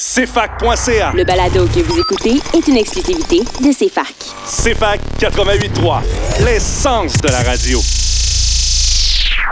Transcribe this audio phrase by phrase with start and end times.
[0.00, 1.12] CFAC.ca.
[1.14, 4.14] Le balado que vous écoutez est une exclusivité de CFAC.
[4.46, 6.00] CFAC 88.3,
[6.42, 7.78] l'essence de la radio.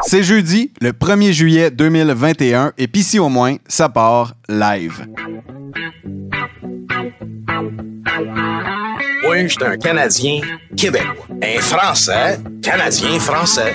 [0.06, 5.06] C'est jeudi, le 1er juillet 2021, et puis ici au moins, ça part live.
[9.28, 10.40] Oui, je suis un Canadien
[10.74, 11.26] québécois.
[11.42, 13.74] Un Français, Canadien français.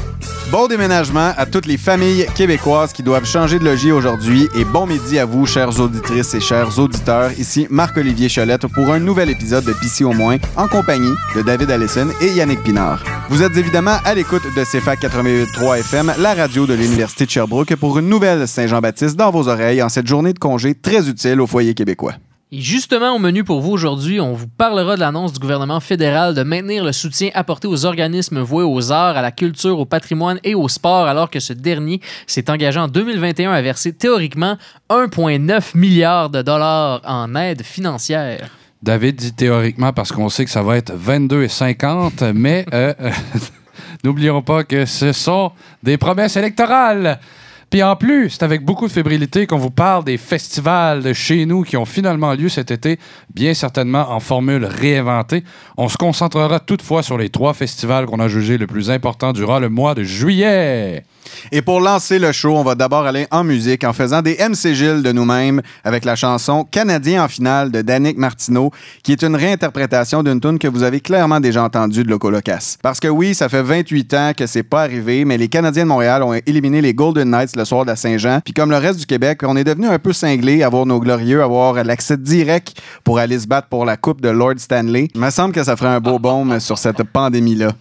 [0.51, 4.85] Bon déménagement à toutes les familles québécoises qui doivent changer de logis aujourd'hui et bon
[4.85, 7.31] midi à vous, chères auditrices et chers auditeurs.
[7.39, 11.71] Ici Marc-Olivier Cholette pour un nouvel épisode de PC au moins en compagnie de David
[11.71, 13.01] Allison et Yannick Pinard.
[13.29, 17.77] Vous êtes évidemment à l'écoute de CFAC 88.3 FM, la radio de l'Université de Sherbrooke
[17.77, 21.47] pour une nouvelle Saint-Jean-Baptiste dans vos oreilles en cette journée de congé très utile au
[21.47, 22.15] foyer québécois.
[22.53, 26.33] Et justement, au menu pour vous aujourd'hui, on vous parlera de l'annonce du gouvernement fédéral
[26.35, 30.37] de maintenir le soutien apporté aux organismes voués aux arts, à la culture, au patrimoine
[30.43, 34.57] et au sport, alors que ce dernier s'est engagé en 2021 à verser théoriquement
[34.89, 38.49] 1,9 milliard de dollars en aide financière.
[38.83, 42.93] David dit théoriquement parce qu'on sait que ça va être 22 et 50, mais euh,
[44.03, 47.17] n'oublions pas que ce sont des promesses électorales.
[47.71, 51.45] Puis en plus, c'est avec beaucoup de fébrilité qu'on vous parle des festivals de chez
[51.45, 52.99] nous qui ont finalement lieu cet été,
[53.33, 55.45] bien certainement en formule réinventée.
[55.77, 59.59] On se concentrera toutefois sur les trois festivals qu'on a jugés le plus importants durant
[59.59, 61.05] le mois de juillet.
[61.51, 64.73] Et pour lancer le show, on va d'abord aller en musique en faisant des MC
[64.73, 68.71] Gilles de nous-mêmes avec la chanson Canadien en finale de Danick Martineau,
[69.03, 72.77] qui est une réinterprétation d'une tune que vous avez clairement déjà entendue de Loco Locas.
[72.81, 75.89] Parce que oui, ça fait 28 ans que c'est pas arrivé, mais les Canadiens de
[75.89, 78.39] Montréal ont éliminé les Golden Knights le soir de la Saint-Jean.
[78.43, 81.43] Puis comme le reste du Québec, on est devenu un peu cinglé, avoir nos glorieux,
[81.43, 85.09] avoir l'accès direct pour aller se battre pour la Coupe de Lord Stanley.
[85.13, 87.71] Il me semble que ça ferait un beau baume sur cette pandémie-là.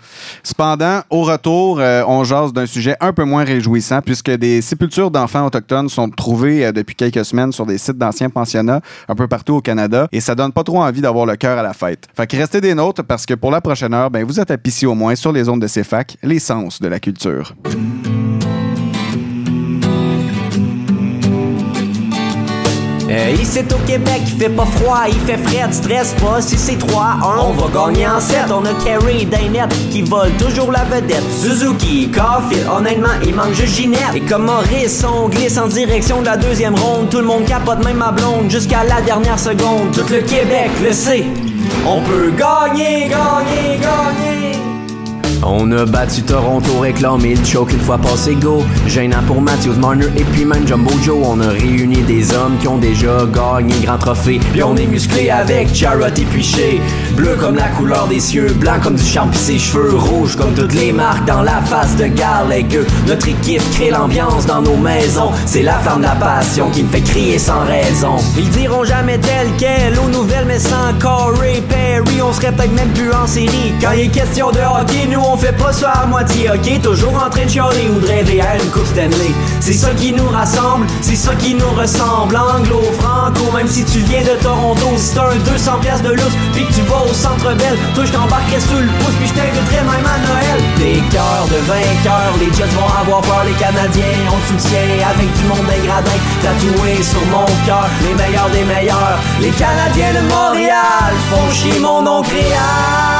[0.42, 5.10] Cependant, au retour, euh, on jase d'un sujet un peu moins réjouissant puisque des sépultures
[5.10, 9.28] d'enfants autochtones sont trouvées euh, depuis quelques semaines sur des sites d'anciens pensionnats un peu
[9.28, 12.06] partout au Canada et ça donne pas trop envie d'avoir le cœur à la fête.
[12.14, 14.56] Fait que restez des nôtres parce que pour la prochaine heure, ben, vous êtes à
[14.86, 17.54] au moins sur les ondes de CFAC, l'essence de la culture.
[23.10, 26.76] Euh, ici au Québec, il fait pas froid, il fait frais, stress pas si c'est
[26.76, 27.40] 3-1.
[27.40, 31.24] On va gagner en 7, on a Kerry Dainet qui vole toujours la vedette.
[31.28, 34.14] Suzuki, Caulfield, honnêtement, il manque juste Ginette.
[34.14, 37.08] Et comme Maurice, on glisse en direction de la deuxième ronde.
[37.10, 39.90] Tout le monde capote, même ma blonde, jusqu'à la dernière seconde.
[39.92, 41.24] Tout le Québec le sait,
[41.84, 44.69] on peut gagner, gagner, gagner.
[45.42, 48.62] On a battu Toronto, réclamé le choke une fois passé go.
[48.86, 51.18] Gênant pour Matthews, Marner et puis même Jumbo Joe.
[51.24, 54.38] On a réuni des hommes qui ont déjà gagné grand trophée.
[54.52, 56.80] Puis on est musclé avec Jarrett et.
[57.14, 59.96] Bleu comme la couleur des cieux, blanc comme du charme pis ses cheveux.
[59.96, 62.84] Rouge comme toutes les marques dans la face de Gallagher.
[63.06, 65.30] Notre équipe crée l'ambiance dans nos maisons.
[65.46, 68.16] C'est la flamme de la passion qui me fait crier sans raison.
[68.36, 72.90] Ils diront jamais tel quel aux nouvelles, mais sans Corey Perry, on serait peut-être même
[72.90, 73.72] plus en série.
[73.80, 76.82] Quand il est question de hockey, nous on fait pas ça à moitié, ok?
[76.82, 79.32] Toujours en train de chialer ou de rêver à une coupe Stanley.
[79.60, 82.36] C'est ça qui nous rassemble, c'est ça qui nous ressemble.
[82.36, 86.36] Anglo, franco, même si tu viens de Toronto, si t'as un 200 pièces de lousse,
[86.52, 89.34] puis que tu vas au centre belle, toi je t'embarquerai sur le pouce, puis je
[89.34, 90.58] t'inviterai même à Noël.
[90.78, 95.30] Des cœurs de vainqueurs, les Jets vont avoir peur, les Canadiens, on te soutient avec
[95.38, 99.18] du monde dégradin, tatoué sur mon cœur, les meilleurs des meilleurs.
[99.40, 103.19] Les Canadiens de Montréal font chier mon nom créal.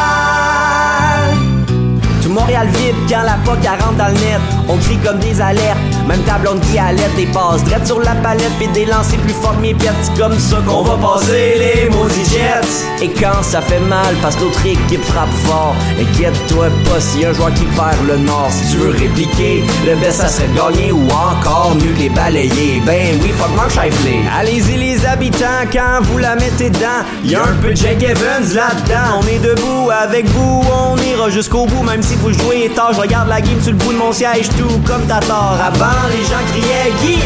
[2.31, 4.41] Montréal vibre quand la POC rentre dans le net.
[4.69, 5.79] On crie comme des alertes.
[6.11, 9.33] Même ta blonde qui allait des passes drette sur la palette puis des lancers plus
[9.33, 9.91] fort que mes pieds.
[10.19, 13.05] Comme ça qu'on va passer les maudits jets.
[13.05, 17.33] Et quand ça fait mal parce que l'autre équipe frappe fort, inquiète-toi pas si un
[17.33, 18.49] joueur qui perd le nord.
[18.51, 22.83] Si tu veux répliquer, le best ça serait de gagner ou encore mieux les balayer.
[22.85, 24.27] Ben oui, fuck Mark Scheifele.
[24.37, 27.05] Allez-y les habitants quand vous la mettez dedans.
[27.25, 29.21] Y'a un peu de Jake Evans là-dedans.
[29.23, 32.95] On est debout avec vous, on ira jusqu'au bout même si vous jouez tard.
[32.95, 35.57] Je regarde la game sur le bout de mon siège tout comme t'as tort.
[35.63, 37.21] Avant les gens criaient Guy,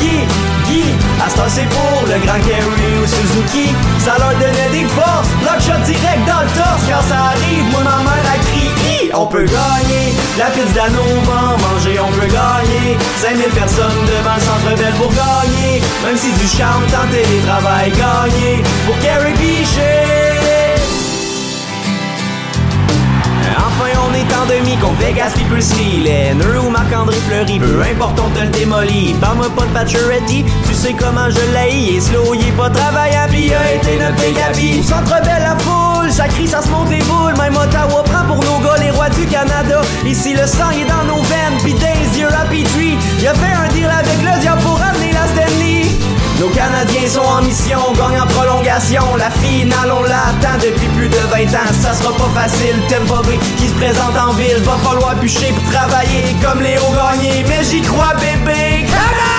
[0.00, 0.18] Guy,
[0.68, 0.84] Guy.
[1.24, 3.74] À ce c'est pour le grand Kerry ou Suzuki.
[3.98, 5.30] Ça leur donnait des forces.
[5.42, 6.82] Block shot direct dans le torse.
[6.88, 9.10] Quand ça arrive, moi ma mère a crié.
[9.14, 14.76] On peut gagner, La pizza Nova, manger on peut gagner 5000 personnes devant le centre
[14.76, 20.25] belle pour gagner Même si du charme, tant télétravail gagné Pour Carrie Pichet
[23.56, 25.58] Enfin on est en demi qu'on Vegas People
[26.04, 29.14] Les Neur ou Marc-André Fleury Peu importe on te le démolit.
[29.20, 31.96] Parle-moi pas de Pacioretty Tu sais comment je l'ai.
[31.96, 35.56] Est slow, il est pas travaillant Pis il a été notre Gabi Centre belle la
[35.58, 37.36] foule Ça crie, ça se monte les boules.
[37.38, 39.80] Même Ottawa prend pour nos gars les rois du Canada.
[40.04, 43.68] Ici le sang est dans nos veines Pis Days, happy tree Il a fait un
[43.72, 45.65] deal avec le diable pour ramener la Stanley
[46.40, 49.02] nos Canadiens sont en mission, gagnent en prolongation.
[49.16, 51.72] La finale, on l'attend depuis plus de 20 ans.
[51.80, 52.76] Ça sera pas facile,
[53.08, 54.62] pas vrai qui se présente en ville.
[54.62, 57.44] Va falloir bûcher pour travailler comme Léo Gagné.
[57.48, 58.86] Mais j'y crois, bébé.
[58.86, 59.36] Come on!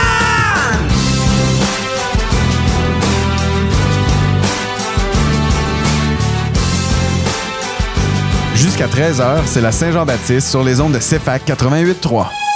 [8.56, 12.47] Jusqu'à 13h, c'est la Saint-Jean-Baptiste sur les ondes de CFAC 88.3.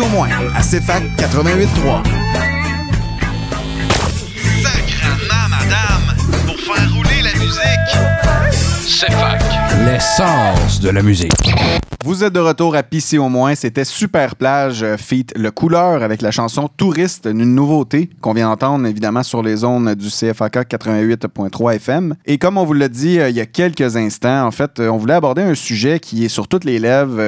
[0.00, 2.02] au moins à CFAC 88.3.
[4.62, 7.90] Sacrement, madame, pour faire rouler la musique.
[9.00, 9.42] CFAC.
[9.86, 11.45] L'essence de la musique.
[12.06, 13.56] Vous êtes de retour à PC au moins.
[13.56, 18.48] C'était Super Plage euh, feat Le Couleur avec la chanson Touriste, une nouveauté qu'on vient
[18.48, 22.14] d'entendre évidemment sur les zones du CFAK 88.3 FM.
[22.24, 24.88] Et comme on vous l'a dit euh, il y a quelques instants, en fait, euh,
[24.88, 27.20] on voulait aborder un sujet qui est sur toutes les lèvres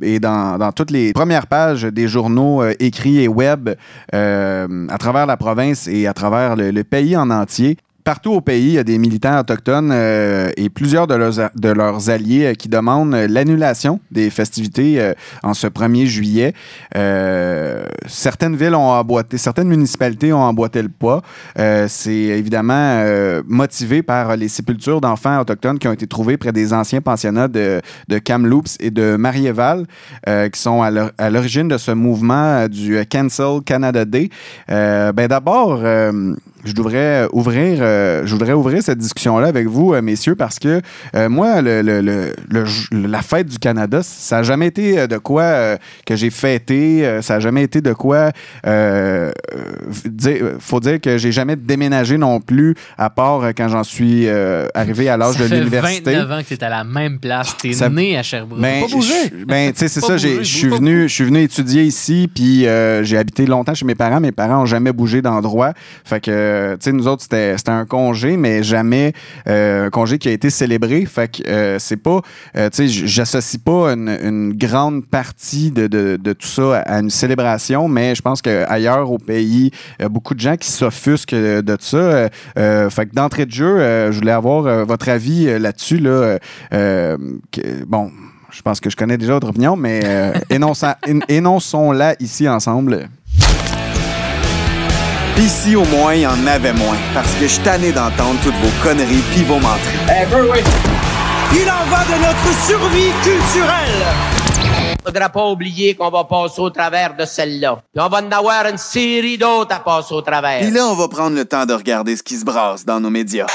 [0.00, 3.68] et, dans, toutes les premières pages des journaux écrits et web
[4.12, 7.76] à travers la province et à travers le pays en entier.
[8.04, 11.68] Partout au pays, il y a des militants autochtones euh, et plusieurs de leurs, de
[11.68, 15.12] leurs alliés euh, qui demandent euh, l'annulation des festivités euh,
[15.44, 16.52] en ce 1er juillet.
[16.96, 21.22] Euh, certaines villes ont emboîté, certaines municipalités ont emboîté le pas.
[21.88, 23.04] C'est évidemment
[23.46, 27.80] motivé par les sépultures d'enfants autochtones qui ont été trouvées près des anciens pensionnats de,
[28.08, 29.86] de Kamloops et de Mariéval,
[30.28, 34.28] euh, qui sont à l'or- à l'origine de ce mouvement du Cancel Canada Day.
[34.68, 35.80] Ben D'abord,
[36.64, 40.80] je devrais ouvrir, euh, je voudrais ouvrir cette discussion-là avec vous, euh, messieurs, parce que
[41.16, 44.98] euh, moi, le, le- le- le j- la fête du Canada, ça n'a jamais été
[44.98, 45.76] euh, de quoi euh,
[46.06, 48.30] que j'ai fêté, euh, ça n'a jamais été de quoi.
[48.66, 49.62] Euh, euh,
[50.06, 54.28] dire- faut dire que j'ai jamais déménagé non plus, à part euh, quand j'en suis
[54.28, 56.12] euh, arrivé à l'âge Ça de fait l'université.
[56.14, 57.56] 29 ans que tu es à la même place.
[57.60, 58.60] Tu es Ça- né à Sherbrooke.
[58.60, 59.12] Ben, Pas bougé.
[59.46, 60.16] Ben, tu sais, c'est ça.
[60.16, 63.94] Je suis venu, je suis venu étudier ici, puis euh, j'ai habité longtemps chez mes
[63.94, 64.20] parents.
[64.20, 65.72] Mes parents n'ont jamais bougé d'endroit.
[66.04, 66.30] Fait que,
[66.80, 69.12] sais, nous autres, c'était un congé, mais jamais
[69.48, 71.04] euh, un congé qui a été célébré.
[71.06, 72.20] Fait que euh, c'est pas,
[72.56, 78.22] euh, j'associe pas une, grande partie de, de- tout ça à une célébration, mais je
[78.22, 81.96] pense qu'ailleurs au pays, il y a beaucoup de gens qui s'offusquent de ça.
[81.96, 82.28] Euh,
[82.58, 85.98] euh, fait que d'entrée de jeu, euh, je voulais avoir euh, votre avis euh, là-dessus.
[85.98, 86.38] Là, euh,
[86.72, 87.16] euh,
[87.86, 88.10] bon,
[88.50, 90.32] je pense que je connais déjà votre opinion, mais euh,
[91.28, 93.08] énonçons-la ici ensemble.
[95.34, 98.54] Pis si au moins il y en avait moins, parce que je tanné d'entendre toutes
[98.56, 99.98] vos conneries pis vos menteries.
[101.54, 104.06] Il en va de notre survie culturelle.
[105.04, 107.78] Faudra pas oublier qu'on va passer au travers de celle-là.
[107.94, 110.60] Puis on va en avoir une série d'autres à passer au travers.
[110.60, 113.10] Pis là, on va prendre le temps de regarder ce qui se brasse dans nos
[113.10, 113.46] médias.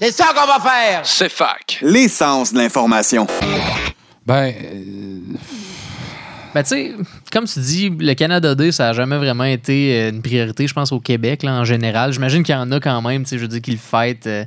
[0.00, 1.00] C'est ça qu'on va faire.
[1.04, 1.78] C'est fac.
[1.82, 3.26] L'essence de l'information.
[4.26, 4.52] Ben,
[6.54, 6.92] Ben, tu sais,
[7.32, 10.74] comme tu dis, le Canada Day, ça n'a jamais vraiment été euh, une priorité, je
[10.74, 12.12] pense, au Québec, là, en général.
[12.12, 14.26] J'imagine qu'il y en a quand même, tu sais, je veux dire qu'ils le fêtent,
[14.26, 14.44] euh,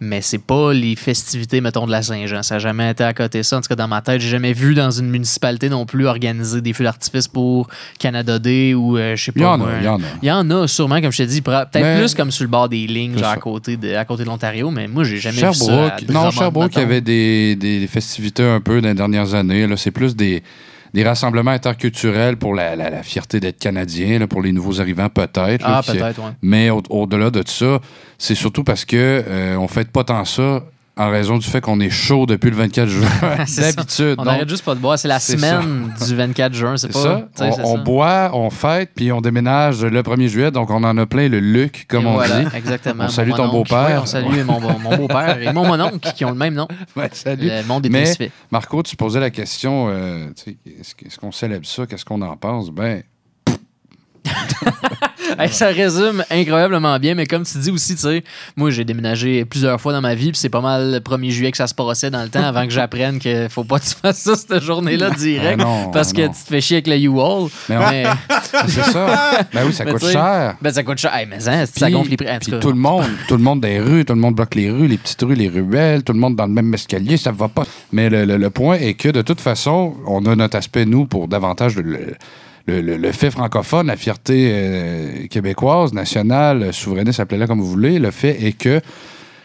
[0.00, 2.44] mais c'est pas les festivités, mettons, de la Saint-Jean.
[2.44, 3.56] Ça n'a jamais été à côté de ça.
[3.56, 6.60] En tout cas, dans ma tête, j'ai jamais vu dans une municipalité non plus organiser
[6.60, 7.68] des feux d'artifice pour
[7.98, 9.40] Canada Day ou, euh, je sais pas.
[9.40, 10.04] Il y en a, il y en a.
[10.22, 12.44] Il y en a, sûrement, comme je t'ai dit, pra- peut-être Mais- plus comme sur
[12.44, 15.16] le bord des lignes, genre à côté de, à côté de l'Ontario, mais moi, j'ai
[15.18, 15.86] jamais vu ça.
[15.86, 19.66] à non, Sherbrooke, il y avait des, des festivités un peu dans les dernières années.
[19.66, 20.42] Là, c'est plus des,
[20.94, 25.08] des rassemblements interculturels pour la, la- la fierté d'être canadien, là, pour les nouveaux arrivants
[25.08, 25.64] peut-être.
[25.66, 26.30] Ah, peut-être, ouais.
[26.42, 27.78] Mais au- au-delà de ça,
[28.18, 30.62] c'est surtout parce que euh, on fait pas tant ça
[30.98, 33.08] en raison du fait qu'on est chaud depuis le 24 juin.
[33.56, 34.16] D'habitude.
[34.18, 34.98] On n'arrête juste pas de boire.
[34.98, 36.76] C'est la semaine du 24 juin.
[36.76, 37.02] C'est pas.
[37.02, 37.28] ça.
[37.40, 37.82] On, c'est on ça.
[37.82, 40.50] boit, on fête, puis on déménage le 1er juillet.
[40.50, 42.56] Donc, on en a plein le Luc, comme Et on voilà, dit.
[42.56, 43.04] Exactement.
[43.04, 43.88] On salue ton beau-père.
[43.88, 46.68] Oui, on salue mon, mon- beau-père et mon mononcle qui ont le même nom.
[46.96, 47.48] Ouais, salut.
[47.48, 48.30] Le monde est Mais.
[48.50, 50.26] Marco, tu posais la question, euh,
[50.80, 51.86] est-ce qu'on célèbre ça?
[51.86, 52.70] Qu'est-ce qu'on en pense?
[52.70, 53.02] Ben,
[55.38, 58.24] Hey, ça résume incroyablement bien, mais comme tu dis aussi, tu sais,
[58.56, 61.50] moi j'ai déménagé plusieurs fois dans ma vie, puis c'est pas mal le 1er juillet
[61.50, 63.94] que ça se passait dans le temps avant que j'apprenne qu'il faut pas que tu
[64.02, 66.32] fasses ça cette journée-là direct Ah non, parce ah que non.
[66.32, 67.50] tu te fais chier avec le U-Haul.
[67.68, 68.04] Mais
[68.68, 69.42] c'est ça.
[69.52, 70.56] Ben oui, ça Mais coûte cher.
[70.62, 71.14] Ben ça coûte cher.
[71.14, 72.26] Hey, mais hein, ça gonfle les prix.
[72.40, 74.70] Tout tout le monde, tout le monde dans les rues, tout le monde bloque les
[74.70, 77.48] rues, les petites rues, les ruelles, tout le monde dans le même escalier, ça va
[77.48, 77.64] pas.
[77.92, 81.04] Mais le, le- le point est que de toute façon, on a notre aspect nous
[81.04, 82.14] pour davantage le-
[82.68, 87.98] le- le- le fait francophone, la fierté euh, québécoise, nationale, souverainiste, appelez-la comme vous voulez.
[87.98, 88.80] Le fait est que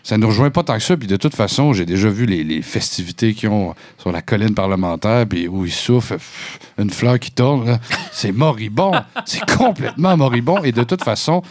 [0.03, 0.97] ça ne nous rejoint pas tant que ça.
[0.97, 4.53] Puis de toute façon, j'ai déjà vu les, les festivités qu'ils ont sur la colline
[4.53, 7.79] parlementaire, puis où ils soufflent pff, une fleur qui tourne.
[8.11, 8.91] C'est moribond.
[9.25, 10.61] C'est complètement moribond.
[10.63, 11.41] Et de toute façon,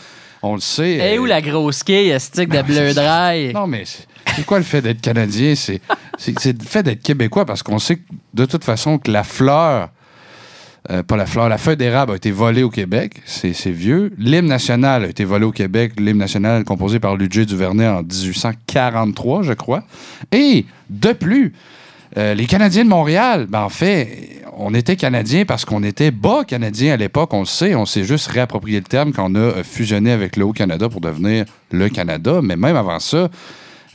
[0.42, 0.92] on le sait.
[0.96, 3.52] Et euh, où la grosse quille, stick de bleu dry?
[3.54, 3.84] non, mais
[4.36, 5.54] c'est quoi le fait d'être Canadien?
[5.54, 5.80] C'est
[6.26, 7.98] le fait d'être Québécois parce qu'on sait
[8.34, 9.88] de toute façon que la fleur,
[10.90, 13.22] euh, pas la fleur, la feuille d'érable a été volée au Québec.
[13.24, 14.12] C'est vieux.
[14.18, 15.92] L'hymne national a été volé au Québec.
[15.98, 19.84] L'hymne national composé par Ludger Duvernay en 1843, je crois.
[20.32, 21.52] Et de plus,
[22.18, 26.44] euh, les Canadiens de Montréal, ben en fait, on était Canadiens parce qu'on était bas
[26.44, 29.62] Canadiens à l'époque, on le sait, on s'est juste réapproprié le terme quand on a
[29.62, 32.40] fusionné avec le Haut-Canada pour devenir le Canada.
[32.42, 33.30] Mais même avant ça,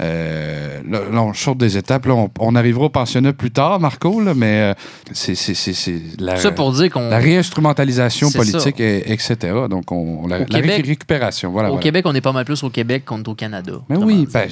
[0.02, 2.06] euh, là, là, on saute des étapes.
[2.06, 4.74] Là, on, on arrivera au pensionnat plus tard, Marco, là, mais euh,
[5.12, 7.10] c'est c'est- c'est- c'est la, Ça pour dire qu'on.
[7.10, 9.36] la réinstrumentalisation politique, et- etc.
[9.70, 11.52] Donc, on, la, la Québec- récupération.
[11.52, 11.84] Voilà, Au voilà.
[11.84, 13.74] Québec, on est pas mal plus au Québec qu'on est au Canada.
[13.90, 14.48] Mais oui, ben,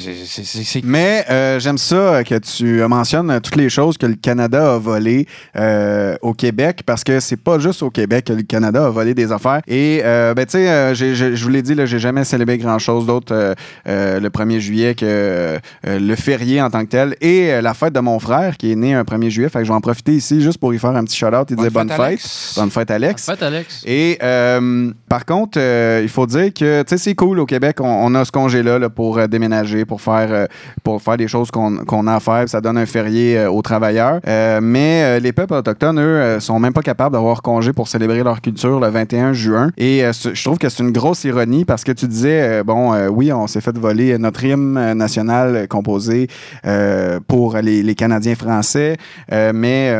[0.83, 5.27] Mais euh, j'aime ça que tu mentionnes toutes les choses que le Canada a volées
[5.55, 9.13] euh, au Québec parce que c'est pas juste au Québec que le Canada a volé
[9.13, 9.61] des affaires.
[9.67, 13.05] Et euh, ben tu sais, euh, je vous l'ai dit, j'ai jamais célébré grand chose
[13.05, 13.53] d'autre euh,
[13.87, 17.73] euh, le 1er juillet que euh, le férié en tant que tel et euh, la
[17.73, 19.49] fête de mon frère qui est né un 1er juillet.
[19.49, 21.55] Fait que je vais en profiter ici juste pour y faire un petit shout-out et
[21.55, 22.05] Bonne dire bonne fête, fête.
[22.05, 22.53] Alex.
[22.57, 23.29] Bonne fête, Alex.
[23.29, 23.83] En fait, Alex.
[23.85, 27.77] Et euh, par contre, euh, il faut dire que tu sais, c'est cool au Québec,
[27.79, 30.45] on, on a ce congé-là là, pour euh, déménager, pour faire, euh,
[30.83, 32.47] pour faire des choses qu'on qu'on a à faire.
[32.47, 34.19] Ça donne un férié euh, aux travailleurs.
[34.27, 37.87] Euh, mais euh, les peuples autochtones, eux, euh, sont même pas capables d'avoir congé pour
[37.87, 39.71] célébrer leur culture le 21 juin.
[39.77, 42.93] Et euh, je trouve que c'est une grosse ironie parce que tu disais, euh, bon,
[42.93, 46.27] euh, oui, on s'est fait voler notre hymne euh, national euh, composé
[46.65, 48.97] euh, pour les, Canadiens français,
[49.31, 49.93] euh, mais...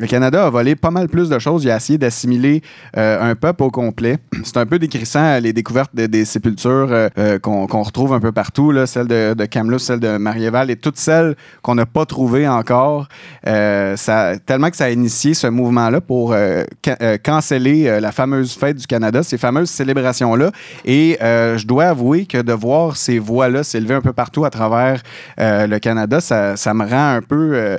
[0.00, 1.64] euh, le Canada a volé pas mal plus de choses.
[1.64, 2.62] Il a essayé d'assimiler
[2.96, 4.18] euh, un peuple au complet.
[4.44, 8.32] C'est un peu décrissant les découvertes de- des sépultures euh, euh, qu'on retrouve un peu
[8.32, 12.06] partout, là, celle de, de Kamloops, celle de Marieval et toutes celles qu'on n'a pas
[12.06, 13.08] trouvées encore.
[13.46, 13.96] Euh,
[14.46, 18.54] tellement que ça a initié ce mouvement-là pour euh, ca- euh, canceller euh, la fameuse
[18.54, 20.50] fête du Canada, ces fameuses célébrations-là.
[20.84, 24.50] Et euh, je dois avouer que de voir ces voix-là s'élever un peu partout à
[24.50, 25.02] travers
[25.38, 27.76] euh, le Canada, ça me rend un peu...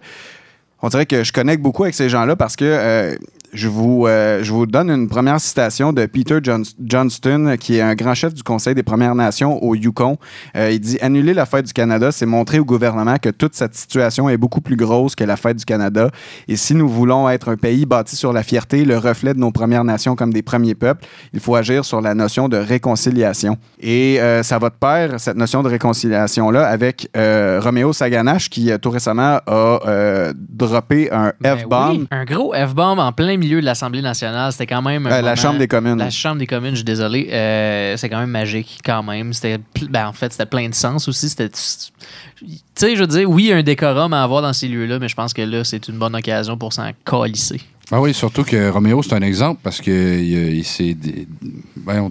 [0.82, 3.16] on dirait que je connecte beaucoup avec ces gens-là parce que euh,
[3.54, 7.82] je, vous, euh, je vous donne une première citation de Peter John- Johnston, qui est
[7.82, 10.18] un grand chef du Conseil des Premières Nations au Yukon.
[10.56, 13.76] Euh, il dit Annuler la fête du Canada, c'est montrer au gouvernement que toute cette
[13.76, 16.10] situation est beaucoup plus grosse que la fête du Canada.
[16.48, 19.52] Et si nous voulons être un pays bâti sur la fierté, le reflet de nos
[19.52, 23.58] Premières Nations comme des premiers peuples, il faut agir sur la notion de réconciliation.
[23.80, 28.90] Et euh, ça va de pair, cette notion de réconciliation-là, avec Roméo Saganache, qui tout
[28.90, 31.90] récemment a droppé un Ben F-bomb.
[31.92, 34.52] oui, un gros F-bomb en plein milieu de l'Assemblée nationale.
[34.52, 35.06] C'était quand même.
[35.08, 35.98] Euh, la Chambre des communes.
[35.98, 37.28] La Chambre des communes, je suis désolé.
[37.32, 39.34] Euh, c'est quand même magique, quand même.
[39.34, 39.58] C'était,
[39.90, 41.28] ben, en fait, c'était plein de sens aussi.
[41.30, 41.50] C'était.
[41.50, 44.68] Tu sais, je veux dire, oui, il y a un décorum à avoir dans ces
[44.68, 47.62] lieux-là, mais je pense que là, c'est une bonne occasion pour s'en calisser.
[47.92, 51.28] Ah oui, surtout que Roméo, c'est un exemple parce qu'il il, il s'est dé-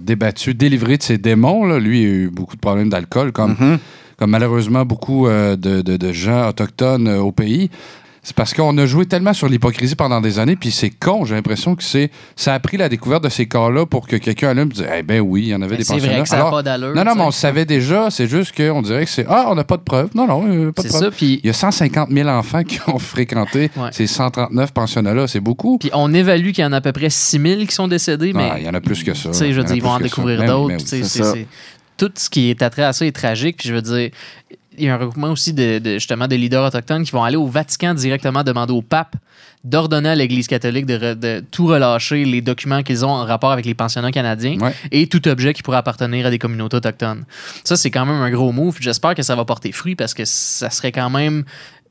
[0.03, 1.65] débattu, délivré de ses démons.
[1.67, 1.79] là.
[1.79, 3.79] Lui, il a eu beaucoup de problèmes d'alcool, comme, Mhm.
[4.19, 7.71] comme malheureusement beaucoup euh, de, de- de gens autochtones euh, au pays.
[8.23, 11.35] C'est parce qu'on a joué tellement sur l'hypocrisie pendant des années, puis c'est con, j'ai
[11.35, 14.69] l'impression que c'est ça a pris la découverte de ces cas-là pour que quelqu'un allume
[14.69, 16.23] et dise Eh ben oui, il y en avait Ben, des c'est vrai pensionnats.
[16.25, 18.55] que ça a Alors, pas d'allure, Non, non, mais on le savait déjà, c'est juste
[18.55, 20.11] qu'on dirait que c'est Ah, on n'a pas de preuves.
[20.15, 21.15] Non, non, euh, pas de preuves.
[21.23, 23.89] Il y a 150 000 enfants qui ont fréquenté Ouais.
[23.93, 25.79] ces 139 pensionnats-là, c'est beaucoup.
[25.79, 28.51] Puis on évalue qu'il y en a à peu près 6000 qui sont décédés, mais.
[28.53, 29.31] Ah, il y en a plus que ça.
[29.31, 30.75] Tu sais, je veux dire, ils vont en découvrir Ben d'autres.
[30.77, 31.47] ben
[31.97, 33.57] Tout ce qui est attrait à ça est tragique.
[33.59, 34.11] Puis je veux dire,
[34.81, 37.37] il y a un regroupement aussi de, de- justement des leaders autochtones qui vont aller
[37.37, 39.15] au Vatican directement demander au pape
[39.63, 43.53] d'ordonner à l'Église catholique de, re- de tout relâcher les documents qu'ils ont en rapport
[43.53, 44.75] avec les pensionnats canadiens Ouais.
[44.91, 47.25] et tout objet qui pourrait appartenir à des communautés autochtones.
[47.63, 48.79] Ça, c'est quand même un gros move.
[48.81, 51.45] J'espère que ça va porter fruit parce que ça serait quand même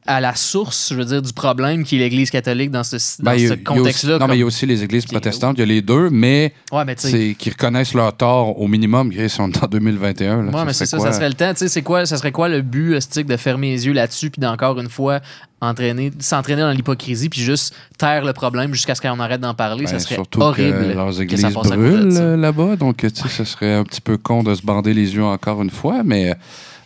[0.08, 3.32] à la source, je veux dire, du problème qui est l'Église catholique dans ce, dans
[3.32, 4.18] Ben, ce contexte-là.
[4.18, 6.54] Non, mais il y a aussi les églises protestantes, il y a les deux, mais
[6.72, 9.12] Ouais, c'est qui reconnaissent leur tort au minimum.
[9.14, 10.44] Ils sont en 2021.
[10.44, 11.52] là, Ouais, mais c'est ça, ça serait le temps.
[11.54, 14.30] Tu sais, c'est quoi, ça serait quoi le but hostique de fermer les yeux là-dessus,
[14.32, 15.20] puis d'encore une fois
[15.62, 19.84] entraîner, s'entraîner dans l'hypocrisie, puis juste taire le problème jusqu'à ce qu'on arrête d'en parler?
[19.84, 20.80] Ben, ça serait surtout horrible.
[20.80, 22.22] que leurs que ça églises de brûlent ça.
[22.22, 25.14] euh, là-bas, donc tu sais, ce serait un petit peu con de se bander les
[25.14, 26.34] yeux encore une fois, mais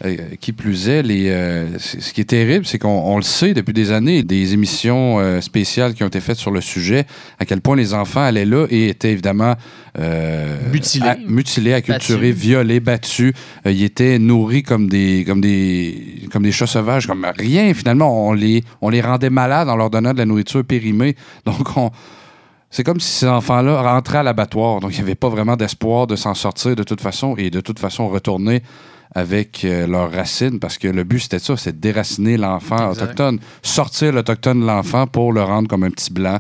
[0.06, 3.54] euh, qui plus est, les, euh, ce qui est terrible, c'est qu'on on le sait
[3.54, 7.06] depuis des années, des émissions euh, spéciales qui ont été faites sur le sujet,
[7.40, 9.56] à quel point les enfants allaient là et étaient évidemment
[10.72, 11.08] Mutilés.
[11.08, 12.42] à- mutilés, acculturés, Battus.
[12.44, 13.34] violés, battus.
[13.66, 17.74] Ils étaient nourris comme des, comme des, comme des chats sauvages, comme rien.
[17.74, 21.16] Finalement, on les, on les rendait malades en leur donnant de la nourriture périmée.
[21.46, 21.92] Donc, on,
[22.72, 24.80] c'est comme si ces enfants-là rentraient à l'abattoir.
[24.80, 27.62] Donc, il n'y avait pas vraiment d'espoir de s'en sortir de toute façon et de
[27.62, 28.64] toute façon retourner
[29.16, 33.40] avec euh, leurs racines parce que le but, c'était ça, c'est de déraciner l'enfant autochtone,
[33.62, 36.40] sortir l'autochtone de l'enfant pour le rendre comme un petit blanc,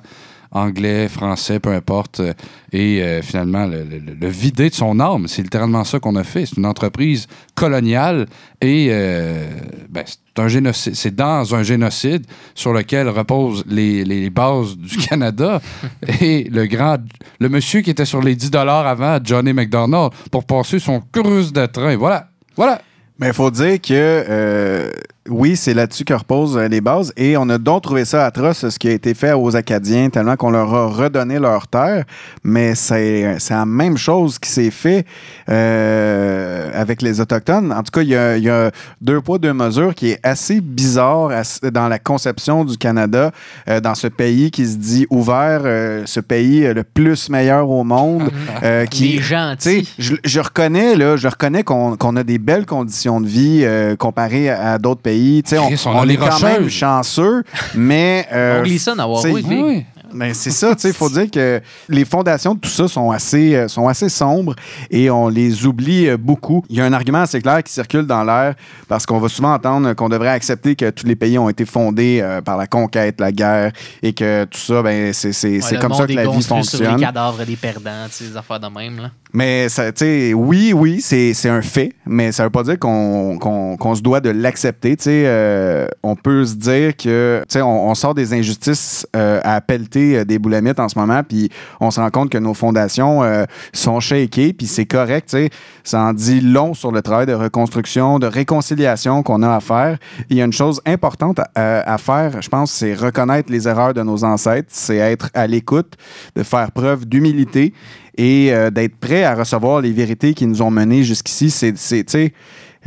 [0.55, 2.33] anglais, français, peu importe, euh,
[2.71, 5.27] et euh, finalement le, le- le vider de son âme.
[5.27, 6.45] C'est littéralement ça qu'on a fait.
[6.45, 8.27] C'est une entreprise coloniale
[8.61, 9.47] et euh,
[9.89, 10.95] ben, c'est un génocide.
[10.95, 15.59] C'est dans un génocide sur lequel reposent les, les bases du Canada
[16.21, 16.97] et le grand,
[17.39, 21.51] le monsieur qui était sur les 10 dollars avant, Johnny McDonald, pour passer son cruise
[21.51, 21.95] de train.
[21.95, 22.81] Voilà, voilà.
[23.19, 24.91] Mais il faut dire que euh,
[25.29, 27.13] oui, c'est là-dessus que reposent euh, les bases.
[27.15, 30.35] Et on a donc trouvé ça atroce, ce qui a été fait aux Acadiens, tellement
[30.35, 32.03] qu'on leur a redonné leur terre.
[32.43, 35.05] Mais c'est c'est la même chose qui s'est fait
[35.49, 37.71] euh, avec les Autochtones.
[37.71, 40.19] En tout cas, il y a, il y a deux poids, deux mesures qui est
[40.23, 41.29] assez bizarre
[41.71, 43.31] dans la conception du Canada,
[43.69, 47.69] euh, dans ce pays qui se dit ouvert, euh, ce pays euh, le plus meilleur
[47.69, 48.29] au monde.
[48.63, 49.93] euh, qui, Les gentils.
[49.97, 53.95] je, je reconnais, là, je reconnais qu'on qu'on a des belles conditions de vie euh,
[53.95, 55.12] comparées à, à d'autres pays.
[55.45, 57.43] Sais, on, on a on les est quand même chanceux,
[57.75, 58.27] mais.
[58.31, 61.29] euh, On glisse ça dans Warwick, Oui, ben, c'est ça, tu sais, il faut dire
[61.31, 64.55] que les fondations de tout ça sont assez, euh, sont assez sombres
[64.91, 66.63] et on les oublie euh, beaucoup.
[66.69, 68.55] Il y a un argument assez clair qui circule dans l'air
[68.87, 72.19] parce qu'on va souvent entendre qu'on devrait accepter que tous les pays ont été fondés
[72.21, 73.71] euh, par la conquête, la guerre
[74.01, 76.95] et que tout ça, ben, c'est Ouais, comme ça que la vie construit Sur fonctionne.
[76.97, 78.97] les cadavres des perdants, des affaires de même.
[78.97, 79.11] Là.
[79.33, 83.77] Mais tu sais, oui, oui, c'est un fait, mais ça veut pas dire qu'on qu'on-
[83.77, 84.95] qu'on se doit de l'accepter.
[84.95, 89.59] Tu sais, on peut se dire que, tu sais, on, on sort des injustices à
[89.61, 93.23] pelleter euh, des boulamites en ce moment, puis on se rend compte que nos fondations
[93.23, 95.29] euh, sont shakées, puis c'est correct.
[95.29, 95.49] Tu sais,
[95.83, 99.97] ça en dit long sur le travail de reconstruction, de réconciliation qu'on a à faire.
[100.29, 103.93] Il y a une chose importante à, à faire, je pense, c'est reconnaître les erreurs
[103.93, 105.93] de nos ancêtres, c'est être à l'écoute,
[106.35, 107.73] de faire preuve d'humilité
[108.17, 111.49] et euh, d'être prêt à recevoir les vérités qui nous ont menés jusqu'ici.
[111.49, 112.33] C'est, tu sais,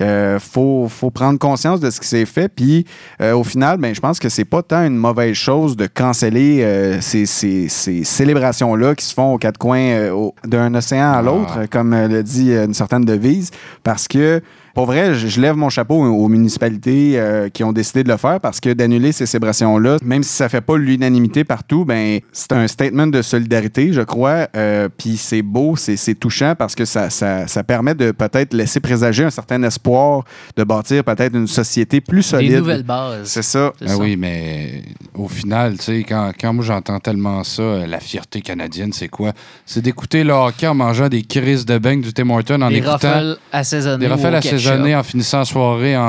[0.01, 2.49] euh, faut, faut prendre conscience de ce qui s'est fait.
[2.49, 2.85] Puis,
[3.21, 6.63] euh, au final, ben, je pense que c'est pas tant une mauvaise chose de canceller
[6.63, 11.23] euh, ces, ces- ces célébrations-là qui se font aux quatre coins euh, d'un océan à
[11.23, 13.51] l'autre, euh, comme euh, le dit euh, une certaine devise,
[13.83, 14.41] parce que
[14.77, 18.19] pour vrai, je, je lève mon chapeau aux, municipalités euh, qui ont décidé de le
[18.19, 22.53] faire parce que d'annuler ces célébrations-là, même si ça fait pas l'unanimité partout, ben c'est
[22.53, 24.49] un statement de solidarité, je crois.
[24.55, 28.81] Euh, Puis c'est beau, c'est touchant parce que ça, ça, ça permet de peut-être laisser
[28.81, 30.25] présager un certain espoir
[30.59, 32.51] de bâtir peut-être une société plus solide.
[32.51, 33.29] Des nouvelles bases.
[33.29, 33.73] C'est ça.
[33.81, 33.97] Ben ça.
[33.97, 34.83] oui, mais
[35.15, 39.09] au final, tu sais, quand, quand moi j'entends tellement ça, euh, la fierté canadienne, c'est
[39.09, 39.33] quoi?
[39.65, 42.77] C'est d'écouter le hockey en mangeant des crises de beignes du Tim Hortons en Des
[42.77, 43.09] écoutant.
[43.09, 44.05] raffles assaisonnés.
[44.05, 44.13] Des
[44.71, 46.03] assaisonnés en finissant la soirée en,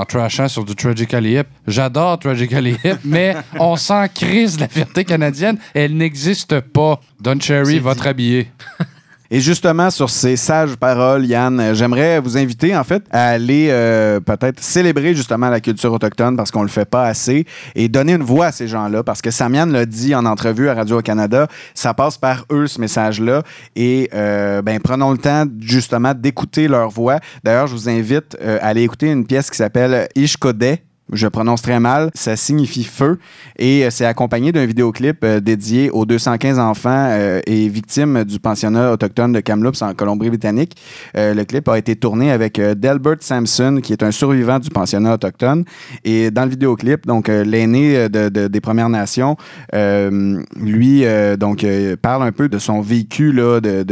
[0.00, 1.46] en trashant sur du Tragically Hip.
[1.66, 5.58] J'adore Tragically Hip, mais on sent crise de la fierté canadienne.
[5.74, 7.00] Elle n'existe pas.
[7.20, 8.46] Don Cherry, C'est votre dit.
[9.34, 13.68] Et justement, sur ces sages paroles, Yann, euh, j'aimerais vous inviter, en fait, à aller
[13.70, 18.12] euh, peut-être célébrer justement la culture autochtone parce qu'on le fait pas assez et donner
[18.12, 21.94] une voix à ces gens-là parce que Samian l'a dit en entrevue à Radio-Canada, ça
[21.94, 23.42] passe par eux, ce message-là.
[23.74, 27.18] Et euh, ben, prenons le temps justement d'écouter leur voix.
[27.42, 30.82] D'ailleurs, je vous invite euh, à aller écouter une pièce qui s'appelle Ishkodeh.
[31.12, 32.10] Je prononce très mal.
[32.14, 33.18] Ça signifie feu.
[33.58, 38.38] Et euh, c'est accompagné d'un vidéoclip euh, dédié aux 215 enfants euh, et victimes du
[38.40, 40.76] pensionnat autochtone de Kamloops en Colombie-Britannique.
[41.14, 45.64] Le clip a été tourné avec Delbert Sampson, qui est un survivant du pensionnat autochtone.
[46.04, 49.36] Et dans le vidéoclip, donc l'aîné de- de- des Premières Nations,
[49.72, 51.04] lui,
[51.38, 51.66] donc,
[52.00, 53.84] parle un peu de son vécu, là, de,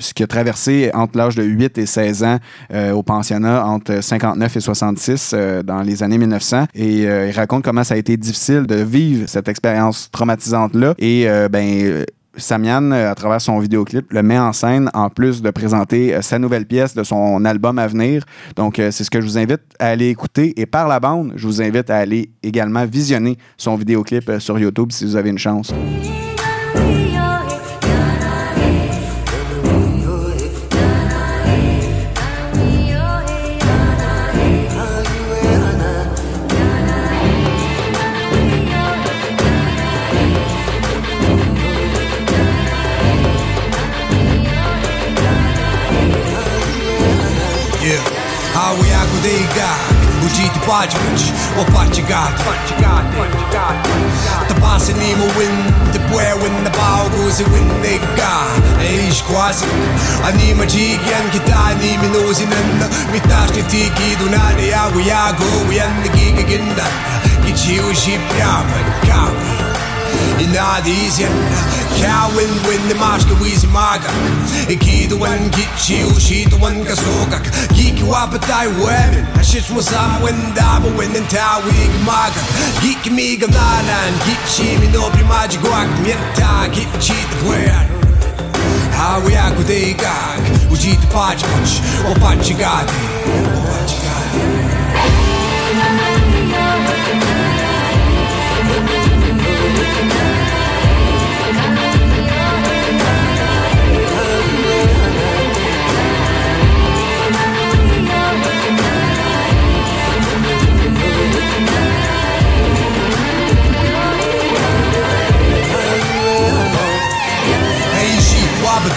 [0.00, 2.38] ce qu'il a traversé entre l'âge de 8 et 16 ans
[2.92, 6.66] au pensionnat, entre 59 et 66 euh, dans les années 1900.
[6.74, 10.94] Et euh, il raconte comment ça a été difficile de vivre cette expérience traumatisante-là.
[10.98, 12.04] Et euh, ben,
[12.36, 16.22] Samian, euh, à travers son vidéoclip, le met en scène en plus de présenter euh,
[16.22, 18.24] sa nouvelle pièce de son album à venir.
[18.56, 20.58] Donc, c'est ce que je vous invite à aller écouter.
[20.60, 24.90] Et par la bande, je vous invite à aller également visionner son vidéoclip sur YouTube
[24.92, 25.72] si vous avez une chance.
[49.54, 50.04] God.
[50.24, 51.22] Uđi ti pađvić,
[51.60, 52.34] o pađi gad
[54.48, 55.56] Të basi një më win,
[55.92, 58.36] të buewin në bau guzi win në ga
[58.80, 59.68] E ish kuasi,
[60.24, 64.66] a një më gjigjen kita një minuzin në Mi tash na, ti gidu në një
[64.70, 66.88] jagu jagu Ujen në gigë ginda,
[67.44, 69.33] gi qiu shi pjavën Kam
[70.38, 71.34] Det nadies yen
[71.96, 74.10] Kya win win the marsh ka wizi maga
[74.68, 77.38] Iki the one gichi she the one ka soka
[77.76, 82.42] Geek wa patai wemin I shit was am when dama win and ta wig maga
[82.82, 87.94] Geek me ga nalan gichi me no pri maji guak Mieta er gichi the
[89.24, 91.72] we are good degak Uji the pach pach
[92.08, 92.98] O pach gadi
[93.36, 94.03] O pach gadi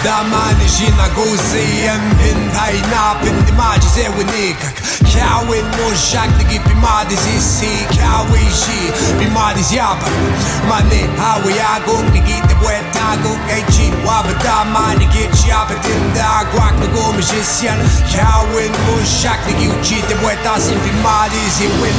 [0.04, 4.76] Da ma nixina guzi jem bin tajna bin dimaġi zewi nikak.
[6.12, 6.78] şenlik bir
[7.10, 8.80] dizisi Kavişi
[9.20, 10.10] bir madiz yapar
[10.68, 16.74] Mane havi agung ni gitti bu et agung Eçi wabada mani geç yapedin de aguak
[16.80, 17.78] ne gomiş isyan
[18.12, 21.98] Kavin muşak ni gitti bu et asin bir madiz Yewin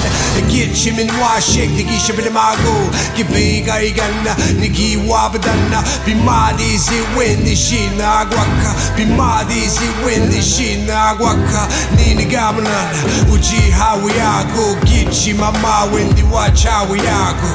[0.49, 2.77] geçimin vaşek ni gişe bilim agu
[3.17, 4.11] Gibi gaygan
[4.59, 5.59] ni gi wabadan
[6.07, 12.85] bir madiz Yewin işin aguak bir madiz Yewin işin aguak Nini gamlan
[13.33, 17.47] uji hawi yako Gichi mama wendi watch hawi yako.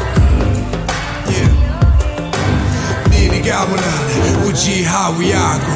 [1.32, 1.48] Yeah.
[3.10, 5.72] Nini gamanan uji hawi yako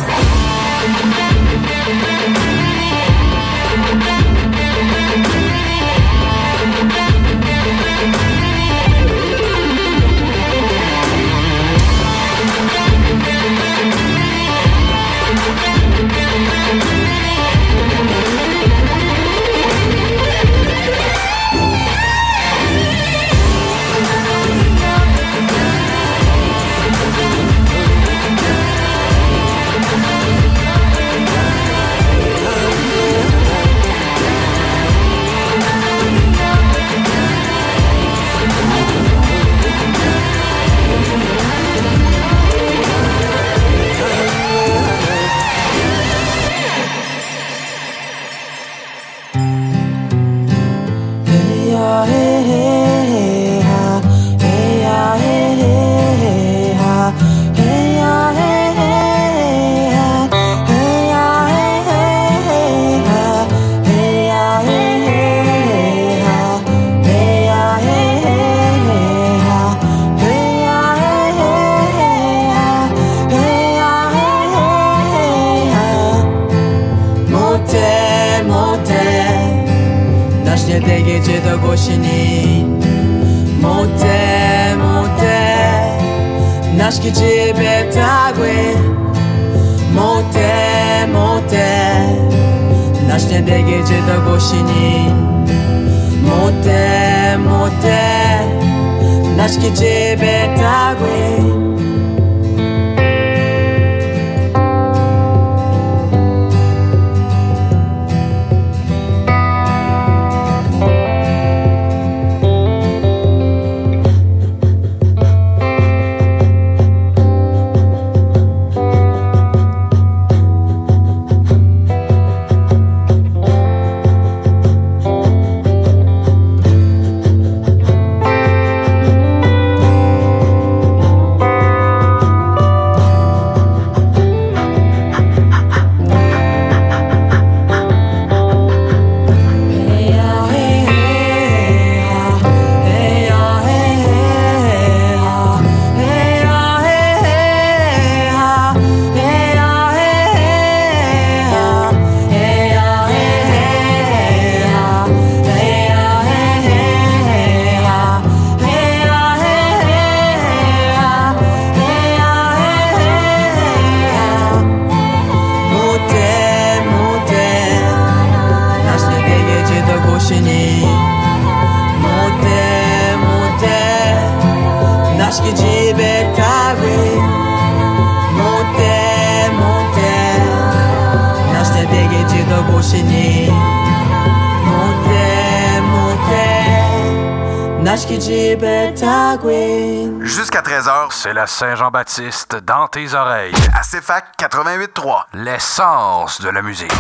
[191.29, 193.53] C'est la Saint-Jean-Baptiste dans tes oreilles.
[193.75, 195.25] à CFAC 88.3.
[195.35, 196.91] L'essence de la musique.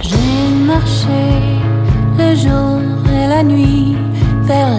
[0.00, 1.60] J'ai marché
[2.16, 2.80] le jour
[3.12, 3.98] et la nuit
[4.44, 4.70] vers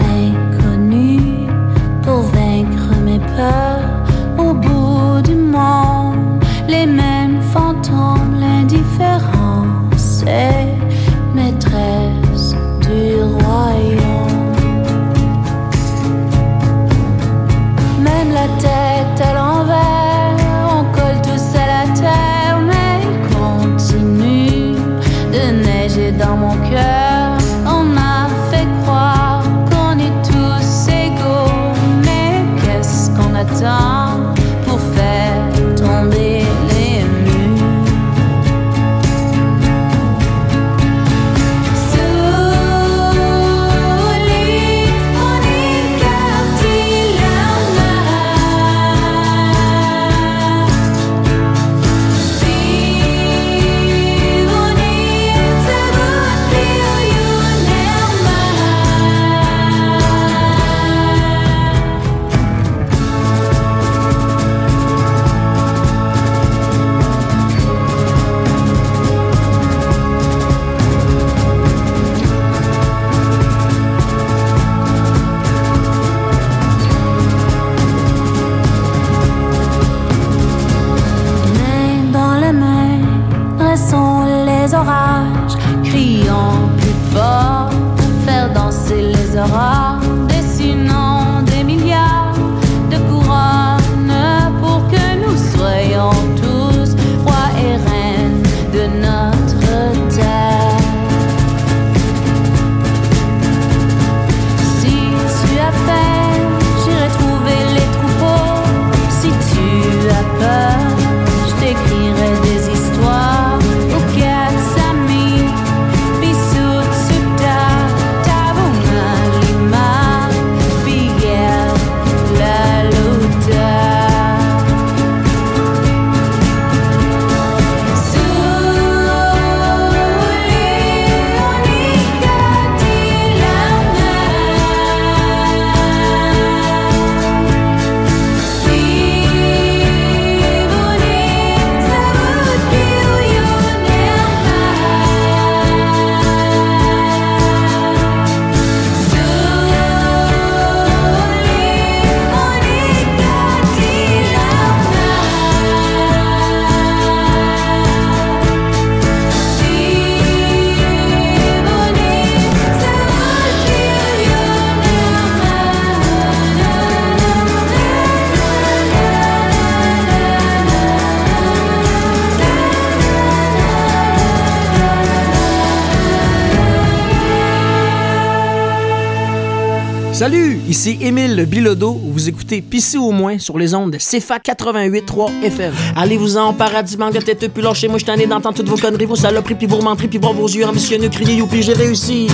[180.17, 181.93] Salut, ici Émile Bilodeau.
[181.93, 185.71] Vous écoutez Pissé au moins sur les ondes de CFA 88.3 FM.
[185.95, 189.05] Allez-vous-en, paradis, manque de tête, puis lâchez moi je t'en ai d'entendre toutes vos conneries,
[189.05, 192.27] vos saloperies, puis vos menteries, puis voir vos yeux ambitionneux crier, youpi, j'ai réussi.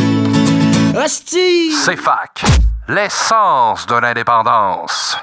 [0.95, 1.71] Hostie!
[1.83, 2.45] C'est fac.
[2.87, 5.17] L'essence de l'indépendance.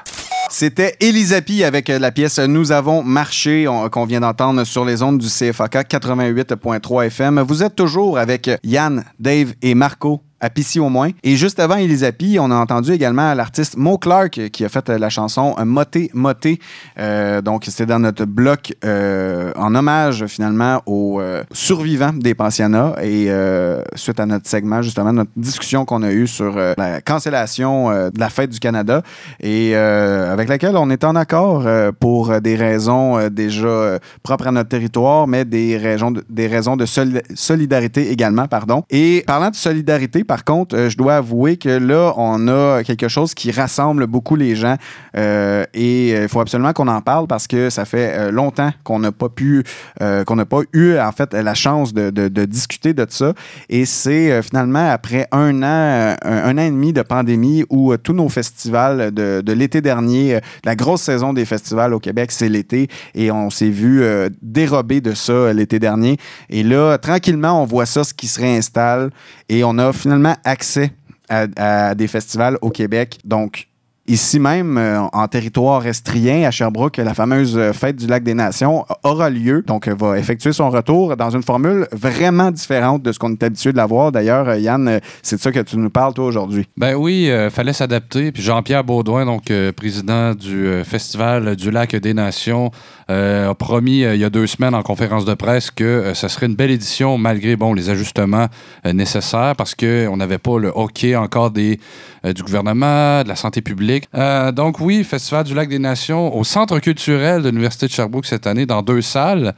[0.49, 5.01] C'était Elisapi avec euh, la pièce Nous avons marché on- qu'on vient d'entendre sur les
[5.01, 7.39] ondes du CFAK 88.3 FM.
[7.41, 11.09] Vous êtes toujours avec Yann, Dave et Marco Pissy au moins.
[11.23, 14.97] Et juste avant Elisapi, on a entendu également l'artiste Mo Clark qui a fait euh,
[14.97, 16.59] la chanson Moté Moté.
[16.99, 22.95] Euh, donc c'était dans notre bloc euh, en hommage finalement aux euh, survivants des pensionnats
[23.01, 27.01] et euh, suite à notre segment justement notre discussion qu'on a eue sur euh, la
[27.01, 29.01] cancellation euh, de la fête du Canada
[29.39, 33.67] et euh, avec laquelle on est en accord euh, pour euh, des raisons euh, déjà
[33.67, 38.47] euh, propres à notre territoire, mais des raisons de, des raisons de soli- solidarité également,
[38.47, 38.83] pardon.
[38.89, 43.09] Et parlant de solidarité, par contre, euh, je dois avouer que là, on a quelque
[43.09, 44.77] chose qui rassemble beaucoup les gens
[45.17, 48.99] euh, et il faut absolument qu'on en parle parce que ça fait euh, longtemps qu'on
[48.99, 49.65] n'a pas pu,
[50.01, 53.33] euh, qu'on n'a pas eu en fait la chance de, discuter de ça.
[53.69, 57.91] Et c'est euh, finalement après un an, euh, un, an et demi de pandémie où
[57.91, 62.31] euh, tous nos festivals de, l'été dernier, euh, la grosse saison des festivals au Québec,
[62.31, 66.17] c'est l'été et on s'est vu euh, dérober de ça euh, l'été dernier.
[66.49, 69.11] Et là, tranquillement, on voit ça, ce qui se réinstalle
[69.49, 70.91] et on a finalement accès
[71.29, 73.19] à, des festivals au Québec.
[73.23, 73.67] Donc,
[74.11, 78.33] Ici même, euh, en territoire estrien, à Sherbrooke, la fameuse euh, fête du lac des
[78.33, 79.63] Nations aura lieu.
[79.65, 83.41] Donc, euh, va effectuer son retour dans une formule vraiment différente de ce qu'on est
[83.41, 84.11] habitué de la voir.
[84.11, 86.67] D'ailleurs, Yann, c'est de ça que tu nous parles, toi, aujourd'hui.
[86.75, 88.33] Ben oui, euh, fallait s'adapter.
[88.33, 92.69] Puis Jean-Pierre Baudouin, donc président du Festival du Lac des Nations,
[93.07, 96.55] a promis il y a deux semaines en conférence de presse que ce serait une
[96.55, 98.47] belle édition malgré bon les ajustements
[98.85, 101.77] nécessaires parce que on n'avait pas le hockey encore des
[102.23, 104.07] du gouvernement, de la santé publique.
[104.13, 108.25] Euh, donc oui, Festival du Lac des Nations au Centre culturel de l'Université de Sherbrooke
[108.25, 109.55] cette année dans deux salles.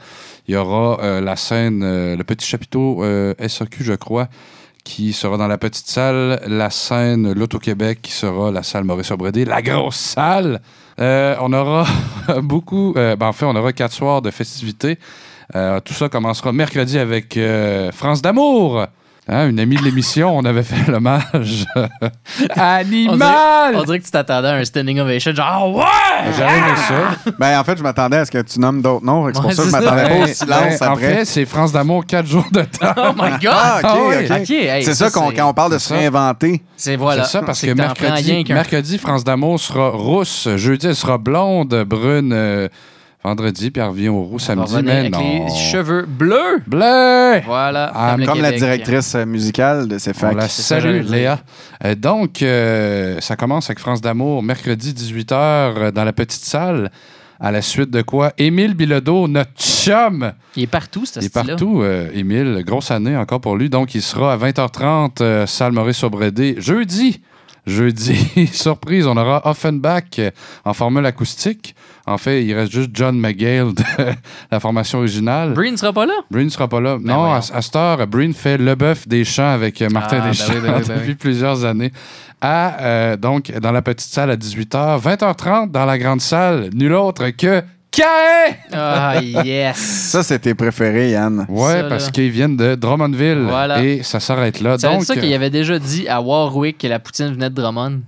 [0.47, 4.27] Il y aura euh, la scène, euh, le petit chapiteau euh, SAQ, je crois,
[4.83, 9.61] qui sera dans la petite salle, la scène L'Auto-Québec, qui sera la salle Maurice-Aubredé, la
[9.61, 10.61] grosse salle.
[10.99, 11.85] Euh, on aura
[12.41, 14.99] beaucoup, euh, ben, on aura quatre soirs de festivités.
[15.55, 18.85] Euh, tout ça commencera mercredi avec euh, France d'amour.
[19.29, 23.17] Hein, une amie de l'émission, on avait fait l'hommage On animal.
[23.71, 26.31] dirait, on dirait que tu t'attendais à un standing ovation, genre Ah ouais!
[26.37, 27.31] J'aurais aimé ça.
[27.39, 29.27] Ben, en fait, je m'attendais à ce que tu nommes d'autres noms.
[29.27, 31.13] C'est pour Ouais, ça que je m'attendais pas au Ben, silence ben, En après.
[31.15, 32.93] fait, c'est France d'amour, quatre jours de temps.
[32.97, 33.49] Oh my God!
[33.53, 34.15] Ah, OK, Ah oui.
[34.25, 34.31] OK.
[34.41, 36.61] OK, hey, c'est ça, ça, qu'on- quand on parle de se réinventer.
[36.75, 37.23] C'est voilà.
[37.23, 40.49] C'est ça, parce que mercredi, mercredi, France d'amour sera rousse.
[40.57, 42.31] Jeudi, elle sera blonde, brune.
[42.33, 42.67] euh,
[43.23, 44.75] vendredi, puis elle revient au roux On samedi.
[44.83, 45.19] Mais avec non.
[45.47, 46.61] les cheveux bleus.
[46.67, 47.41] Bleu!
[47.45, 47.91] Voilà.
[47.95, 50.35] Ah, comme la directrice musicale de ces On facs.
[50.35, 51.01] la ça, salue.
[51.07, 51.39] Léa.
[51.85, 56.91] Euh, donc, euh, ça commence avec France d'amour, mercredi 18h euh, dans la petite salle.
[57.39, 58.31] À la suite de quoi?
[58.37, 60.31] Émile Bilodeau, notre chum.
[60.55, 62.63] Il est partout, ce Il est partout, euh, Émile.
[62.65, 63.69] Grosse année encore pour lui.
[63.69, 67.19] Donc, il sera à 20h30, euh, salle Maurice-Aubredé, jeudi.
[67.65, 70.19] Jeudi, surprise, on aura Offenbach
[70.65, 71.75] en formule acoustique.
[72.05, 73.83] En fait, il reste juste John McGale de
[74.51, 75.53] la formation originale.
[75.53, 76.13] Breen sera pas là?
[76.29, 76.97] Breen sera pas là.
[77.01, 80.23] non, à, à cette heure, Breen fait le bœuf des champs avec euh, Martin Ah,
[80.25, 81.93] ben Deschamps oui, ben oui, ben depuis plusieurs années.
[82.41, 86.93] À, euh, donc, dans la petite salle à 18h, 20h30 dans la grande salle, nul
[86.93, 87.63] autre que
[87.95, 88.55] Caen!
[88.71, 89.77] Ah, yes!
[89.77, 91.45] Ça, c'est tes préférés, Yann.
[91.47, 93.45] Ouais, Ça, parce qu'ils viennent de Drummondville.
[93.47, 93.83] Voilà.
[93.83, 94.77] Et ça s'arrête là.
[94.77, 98.01] Donc, dire ça qu'il avait déjà dit à Warwick que la poutine venait de Drummond.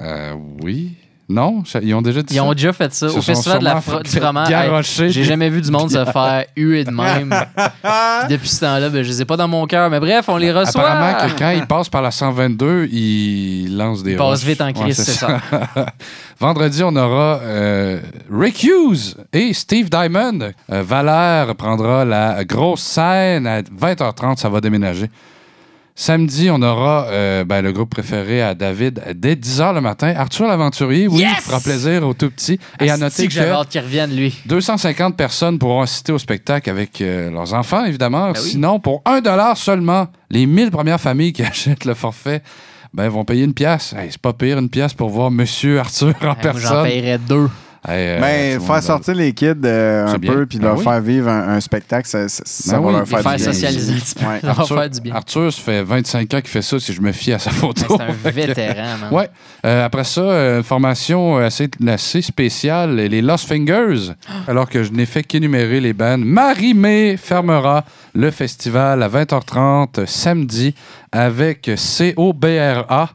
[0.00, 0.96] euh, oui.
[1.28, 2.44] Non, ils ont déjà dit Ils ça.
[2.44, 3.06] ont déjà fait ça.
[3.06, 6.90] Au festival de la du Hey, J'ai jamais vu du monde se faire huer de
[6.90, 7.34] même.
[7.56, 9.88] Puis depuis ce temps-là, ben, je les ai pas dans mon cœur.
[9.88, 10.82] Mais bref, on les reçoit.
[10.82, 14.72] Apparemment que quand ils passent par la 122, ils lancent des Ils passent vite en
[14.72, 15.40] crise, c'est ça.
[16.40, 18.00] Vendredi, on aura euh,
[18.30, 20.50] Rick Hughes et Steve Diamond.
[20.70, 25.08] Euh, Valère prendra la grosse scène à 20h30, ça va déménager.
[25.96, 30.12] Samedi, on aura euh, ben, le groupe préféré à David dès 10h le matin.
[30.16, 31.44] Arthur l'Aventurier, oui, Yes!
[31.44, 32.58] fera plaisir aux tout petits.
[32.80, 34.36] Et à noter que j'avais que hâte qu'il revienne, lui.
[34.46, 38.32] 250 personnes pourront assister au spectacle avec euh, leurs enfants, évidemment.
[38.32, 38.50] Ben oui.
[38.50, 42.42] Sinon, pour 1 dollar seulement, les 1000 premières familles qui achètent le forfait
[42.92, 43.94] ben, vont payer une pièce.
[43.96, 46.62] Hey, c'est pas pire, une pièce pour voir Monsieur Arthur en moi, personne.
[46.62, 47.48] J'en paierais deux.
[47.86, 50.32] Hey, euh, Mais tout le faire monde- sortir les kids euh, un bien.
[50.32, 50.84] peu puis Ben leur oui.
[50.84, 53.52] faire vivre un, un spectacle, ça, ça- ça Ben va leur faire, faire du bien.
[53.52, 54.24] socialiser un petit peu.
[54.26, 54.40] Ouais.
[54.40, 55.14] Ça va Arthur, faire du bien.
[55.14, 57.98] Arthur, ça fait 25 ans qu'il fait ça, si je me fie à sa photo.
[57.98, 59.12] Ben, C'est un vétéran, man.
[59.12, 59.28] Ouais.
[59.66, 64.12] Euh, après ça, euh, une formation assez, assez spéciale, les Lost Fingers.
[64.48, 66.24] Alors que je n'ai fait qu'énumérer les bandes.
[66.24, 70.74] Marie-Mé fermera le festival à 20h30 samedi
[71.12, 71.70] avec
[72.16, 73.10] COBRA.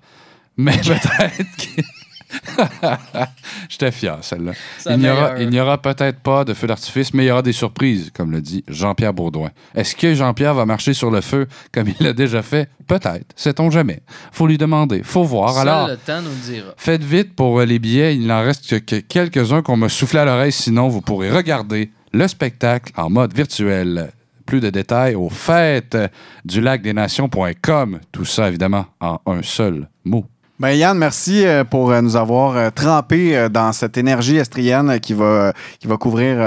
[0.58, 1.82] Mais peut-être que...
[3.70, 4.52] J'étais fier, celle-là.
[4.78, 7.52] C'est Il n'y aura, il peut-être pas de feu d'artifice, mais il y aura des
[7.54, 9.50] surprises, comme le dit Jean-Pierre Bourdouin.
[9.76, 12.70] Est-ce que Jean-Pierre va marcher sur le feu comme il l'a déjà fait?
[12.88, 13.26] Peut-être.
[13.36, 14.02] Sait-on jamais.
[14.32, 15.04] Faut lui demander.
[15.04, 15.58] Faut voir.
[15.58, 16.74] Alors, le temps nous le dira.
[16.78, 18.16] Faites vite pour euh, les billets.
[18.16, 20.52] Il n'en reste que- que quelques-uns qu'on m'a soufflé à l'oreille.
[20.52, 24.12] Sinon, vous pourrez regarder le spectacle en mode virtuel.
[24.46, 25.96] Plus de détails aux fêtes
[26.44, 28.00] du lac des nations.com.
[28.12, 30.26] Tout ça, évidemment, en un seul mot.
[30.60, 35.14] Ben Yann, merci euh, pour euh, nous avoir euh, trempé dans cette énergie estrienne qui
[35.14, 36.38] va, qui va couvrir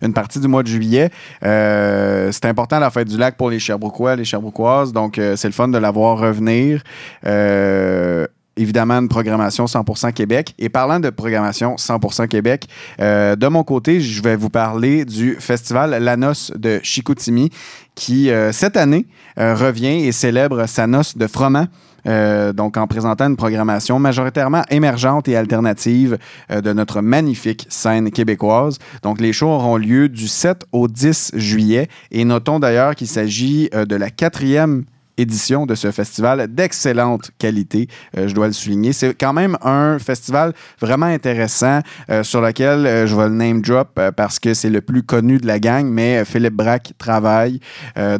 [0.00, 1.10] une partie du mois de juillet.
[1.44, 5.52] Euh, c'est important la fête du lac pour les Sherbrookeois, les Sherbrookeoises, donc c'est le
[5.52, 6.82] fun de la voir revenir.
[7.26, 10.54] Euh, Évidemment, une programmation 100% Québec.
[10.58, 12.66] Et parlant de programmation 100% Québec,
[13.00, 17.48] euh, de mon côté, je vais vous parler du festival La Noce de Chicoutimi
[17.94, 19.06] qui, cette année,
[19.36, 21.68] revient et célèbre sa noce de froment.
[22.06, 26.18] Euh, donc, en présentant une programmation majoritairement émergente et alternative
[26.50, 28.78] euh, de notre magnifique scène québécoise.
[29.02, 31.88] Donc, les shows auront lieu du 7 au 10 juillet.
[32.10, 34.84] Et notons d'ailleurs qu'il s'agit euh, de la quatrième
[35.20, 38.92] édition de ce festival d'excellente qualité, euh, je dois le souligner.
[38.92, 43.60] C'est quand même un festival vraiment intéressant euh, sur lequel euh, je vais le name
[43.60, 47.60] drop parce que c'est le plus connu de la gang, mais Philippe Braque travaille,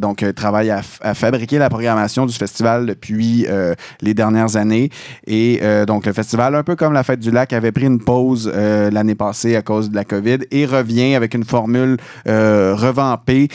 [0.00, 0.82] donc travaille à,
[1.14, 3.46] fabriquer la programmation du festival depuis
[4.00, 4.90] les dernières années.
[5.26, 8.50] Et donc le festival, un peu comme la Fête du Lac, avait pris une pause
[8.54, 11.96] l'année passée à cause de la COVID et revient avec une formule
[12.26, 13.48] revampée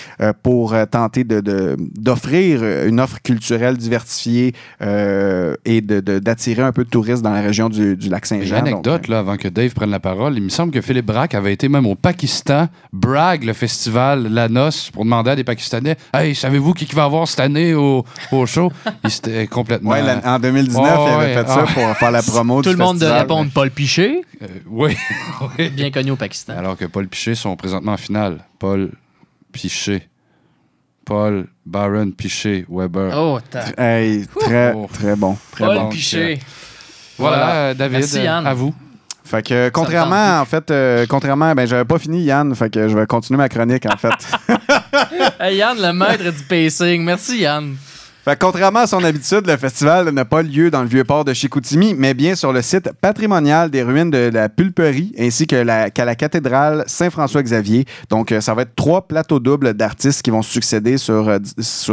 [0.43, 6.61] pour tenter de- de- d'offrir euh, une offre culturelle diversifiée euh, et de- de- d'attirer
[6.61, 8.57] un peu de touristes dans la région du, du lac J'ai Saint-Jean.
[8.59, 10.35] une anecdote, là, avant que Dave prenne la parole.
[10.37, 14.49] Il me semble que Philippe Braque avait été même au Pakistan, brag le festival La
[14.49, 18.05] Noce, pour demander à des Pakistanais Hey, savez-vous qui qui va avoir cette année au,
[18.31, 18.71] au show
[19.03, 19.91] Il s'était complètement.
[19.91, 21.71] Ouais, en 2019, Ouais, il avait ouais, fait ça ah.
[21.73, 23.21] pour faire la promo Tout du le monde de festival.
[23.21, 24.95] répondre Paul Piché, Euh, oui.
[25.57, 25.69] oui.
[25.75, 26.53] bien connu au Pakistan.
[26.57, 28.39] Alors que Paul Piché sont présentement en finale.
[28.59, 28.91] Paul
[29.51, 30.07] Piché.
[31.05, 33.13] Paul Baron Piché Weber.
[33.15, 33.71] Oh, t'as.
[33.77, 34.89] Hey, très, Oh.
[34.91, 35.37] très bon.
[35.51, 35.89] Très Paul bon.
[35.89, 36.39] Piché.
[37.17, 37.73] Voilà, Voilà.
[37.75, 38.45] David, Merci, Yann.
[38.47, 38.73] à vous.
[39.23, 42.53] Fait que, contrairement, en fait, euh, contrairement, ben, j'avais pas fini, Yann.
[42.55, 44.13] Fait que je vais continuer ma chronique, en fait.
[45.39, 47.03] Hey, Yann, le maître du pacing.
[47.03, 47.75] Merci, Yann.
[48.25, 51.31] Fait contrairement à son habitude, le festival n'a pas lieu dans le vieux port de
[51.31, 56.15] Chicoutimi, mais bien sur le site patrimonial des ruines de la Pulperie ainsi qu'à la
[56.15, 57.85] cathédrale Saint-François-Xavier.
[58.09, 61.37] Donc, euh, ça va être trois plateaux doubles d'artistes qui vont succéder sur, euh,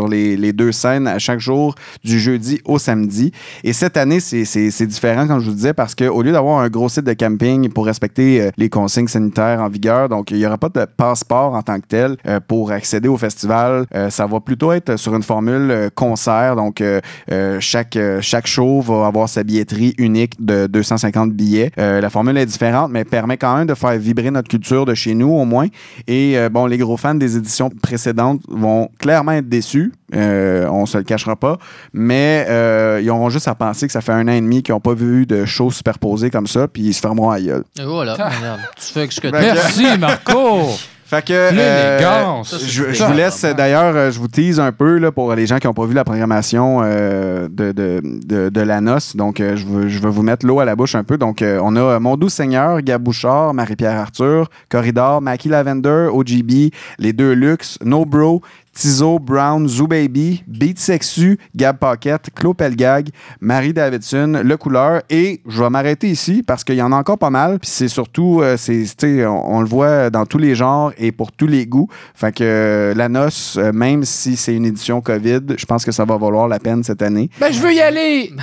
[0.09, 3.31] les, deux scènes à chaque jour du jeudi au samedi.
[3.63, 6.89] Et cette année, c'est- différent, comme je vous disais, parce qu'au lieu d'avoir un gros
[6.89, 10.57] site de camping pour respecter euh, les consignes sanitaires en vigueur, donc il n'y aura
[10.57, 12.17] pas de passeport en tant que tel
[12.49, 13.85] pour accéder au festival.
[14.09, 15.91] Ça va plutôt être sur une formule
[16.23, 16.57] concert.
[16.57, 17.01] Donc, euh,
[17.31, 21.71] euh, chaque, euh, chaque show va avoir sa billetterie unique de 250 billets.
[21.79, 24.95] Euh, la formule est différente, mais permet quand même de faire vibrer notre culture de
[24.95, 25.67] chez nous, au moins.
[26.07, 29.93] Et euh, bon, les gros fans des éditions précédentes vont clairement être déçus.
[30.15, 31.59] Euh, on se le cachera pas.
[31.93, 34.75] Mais euh, ils auront juste à penser que ça fait un an et demi qu'ils
[34.75, 37.65] n'ont pas vu de show superposé comme ça, puis ils se fermeront à gueule.
[37.79, 38.61] Et voilà, merde.
[38.77, 40.69] Tu fais ce que tu Merci, Marco!
[41.13, 42.55] Fait que L'élégance.
[42.55, 45.47] euh, je, je vous laisse d'ailleurs, euh, je vous tease un peu là, pour les
[45.47, 49.15] gens qui n'ont pas vu la programmation euh, de, de, de, de la noce.
[49.15, 51.19] Donc, euh, je, veux, je vais vous mettre l'eau à la bouche un peu.
[51.19, 57.13] Donc, on a Mon Doux Seigneur, Gab Bouchard, Marie-Pierre Arthur, Corridor, Mackie Lavender, OGB, Les
[57.13, 58.41] Deux Luxe, No Bro,
[58.75, 63.09] Tizo, Brown, Zoo Baby, Beat Sexu, Gab Pocket, Claude Pelgag,
[63.41, 65.03] Marie Davidson, Le Couleur.
[65.11, 67.59] Et je vais m'arrêter ici parce qu'il y en a encore pas mal.
[67.59, 68.87] Puis c'est surtout, euh, c'est,
[69.27, 71.89] on, on le voit dans tous les genres et pour tous les goûts.
[72.15, 75.93] Fait que euh, la noce, euh, même si c'est une édition COVID, je pense que
[75.93, 77.29] ça va valoir la peine cette année.
[77.41, 78.33] Ben, je veux y aller!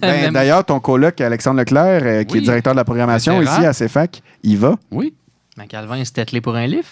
[0.00, 2.38] Ben, D'ailleurs, ton coloc, Alexandre Leclerc, euh, qui Oui.
[2.38, 4.76] est directeur de la programmation ici à CFAC, il va.
[4.92, 5.12] Oui.
[5.56, 6.86] Ben, Calvin, c'était clé pour un livre.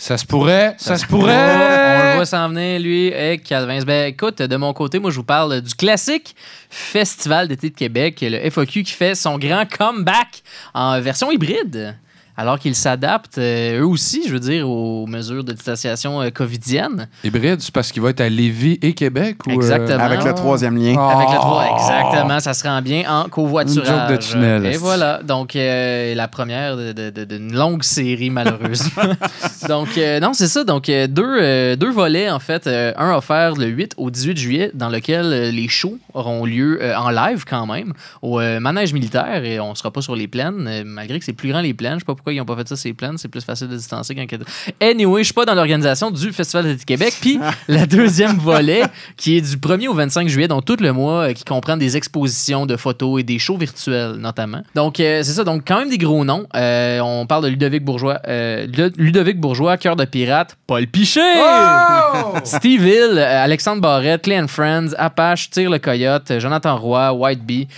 [0.00, 2.14] Ça se pourrait, ça, se On le pourrait!
[2.14, 3.82] voit s'en venir, lui, et Calvin.
[3.82, 6.34] Ben, écoute, de mon côté, moi, je vous parle du classique
[6.70, 10.42] Festival d'été de Québec, le FOQ qui fait son grand comeback
[10.72, 11.98] en version hybride.
[12.40, 17.06] Alors qu'ils s'adaptent, euh, eux aussi, je veux dire, aux mesures de distanciation euh, covidienne.
[17.22, 19.46] Hybride, c'est parce qu'il va être à Lévis et Québec?
[19.46, 19.98] Ou, euh, Exactement.
[20.02, 20.96] Avec le troisième lien.
[20.98, 21.74] Avec le 3, Oh!
[21.76, 23.86] exactement, ça se rend bien en covoiturage.
[23.90, 29.02] Une joke de tunnel, Et voilà, donc euh, la première d'une longue série, malheureusement.
[29.68, 30.64] donc, euh, non, c'est ça.
[30.64, 32.66] Donc, deux, euh, deux volets, en fait.
[32.66, 36.78] Euh, un offert le 8 au 18 juillet, dans lequel euh, les shows auront lieu
[36.82, 40.26] euh, en live quand même, au euh, manège militaire, et on sera pas sur les
[40.28, 41.94] plaines, euh, malgré que c'est plus grand les plaines.
[41.94, 43.76] Je sais pas pourquoi ils n'ont pas fait ça les plaines, c'est plus facile de
[43.76, 44.26] distancer quand...
[44.80, 47.14] Anyway, je suis pas dans l'organisation du Festival d'été de Québec.
[47.20, 48.82] Puis, la deuxième volet,
[49.16, 51.96] qui est du 1er au 25 juillet, donc tout le mois, euh, qui comprend des
[51.96, 54.62] expositions de photos et des shows virtuels notamment.
[54.74, 55.44] Donc, euh, c'est ça.
[55.44, 56.46] Donc, quand même des gros noms.
[56.56, 58.18] Euh, on parle de Ludovic Bourgeois.
[58.28, 61.20] euh, Lu- Ludovic Bourgeois, Cœur de Pirate, Paul Piché!
[62.44, 67.68] Steve Hill, Alexandre Barrette, Clay and Friends, Apache, Tire le Coyote, Jonathan Roy, White Bee,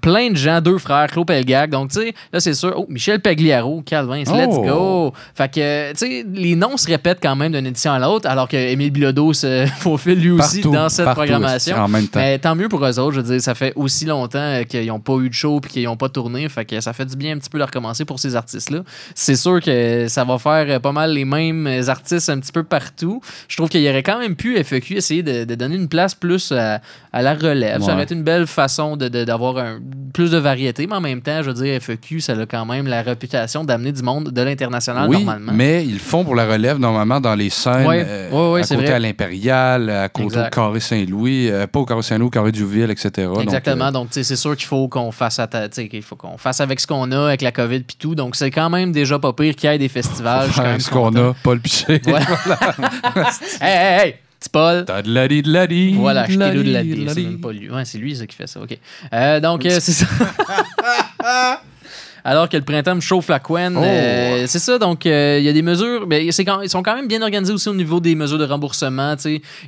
[0.00, 1.70] plein de gens, deux frères, Claude Pelgag.
[1.70, 2.74] Donc, tu sais, là, c'est sûr.
[2.76, 4.62] Oh, Michel Pagliaro, Calvin, let's Oh.
[4.62, 5.12] go!
[5.34, 8.48] Fait que, tu sais, les noms se répètent quand même d'une édition à l'autre, alors
[8.48, 11.76] que Émile Bilodeau se faufile lui aussi Partout, dans cette programmation.
[11.76, 12.20] en même temps.
[12.20, 13.12] Mais tant mieux pour eux autres.
[13.16, 15.84] Je veux dire, ça fait aussi longtemps qu'ils n'ont pas eu de show puis qu'ils
[15.84, 16.48] n'ont pas tourné.
[16.48, 18.80] Fait que ça fait du bien un petit peu de recommencer pour ces artistes-là.
[19.14, 23.20] C'est sûr que ça va faire pas mal les mêmes artistes un petit peu partout.
[23.48, 26.14] Je trouve qu'il y aurait quand même pu, FEQ, essayer de, de donner une place
[26.14, 26.80] plus à,
[27.12, 27.82] à la relève.
[27.82, 29.78] Ça aurait été une belle façon de- de- d'avoir un-
[30.12, 30.86] plus de variété.
[30.86, 33.92] Mais en même temps, je veux dire, FEQ, ça a quand même la réputation d'amener
[33.92, 35.52] du monde de l'international Oui, normalement.
[35.54, 38.04] mais ils font pour la relève normalement dans les scènes Ouais.
[38.06, 38.94] euh, Ouais, ouais, à c'est côté vrai.
[38.96, 40.46] à l'Impérial, à côté Exact.
[40.46, 43.28] au Carré Saint-Louis, euh, pas au Carré Saint-Louis, au Carré du Ville, etc.
[43.42, 43.86] Exactement.
[43.86, 45.40] euh, Donc, c'est sûr qu'il faut qu'on fasse
[45.90, 48.14] qu'il faut qu'on avec ce qu'on a, avec la COVID puis tout.
[48.14, 50.50] Donc, c'est quand même déjà pas pire qu'il y ait des festivals.
[50.50, 52.00] Faire même ce qu'on a, Paul Piché.
[53.60, 54.14] Hey, hey, hey!
[54.38, 54.84] Petit Paul.
[54.86, 56.38] T'as de la de la di, Voilà, je de
[56.72, 57.70] la di, C'est même pas lui.
[57.70, 58.60] Ouais, c'est lui ça, qui fait ça.
[58.60, 58.76] OK.
[59.12, 60.06] Euh, donc, euh, c'est ça.
[62.26, 63.76] Alors que le printemps me chauffe la couenne.
[63.76, 63.82] Oh.
[63.84, 66.06] euh, c'est ça, donc euh, il y a des mesures.
[66.08, 68.44] Mais c'est quand- ils sont quand même bien organisés aussi au niveau des mesures de
[68.44, 69.14] remboursement.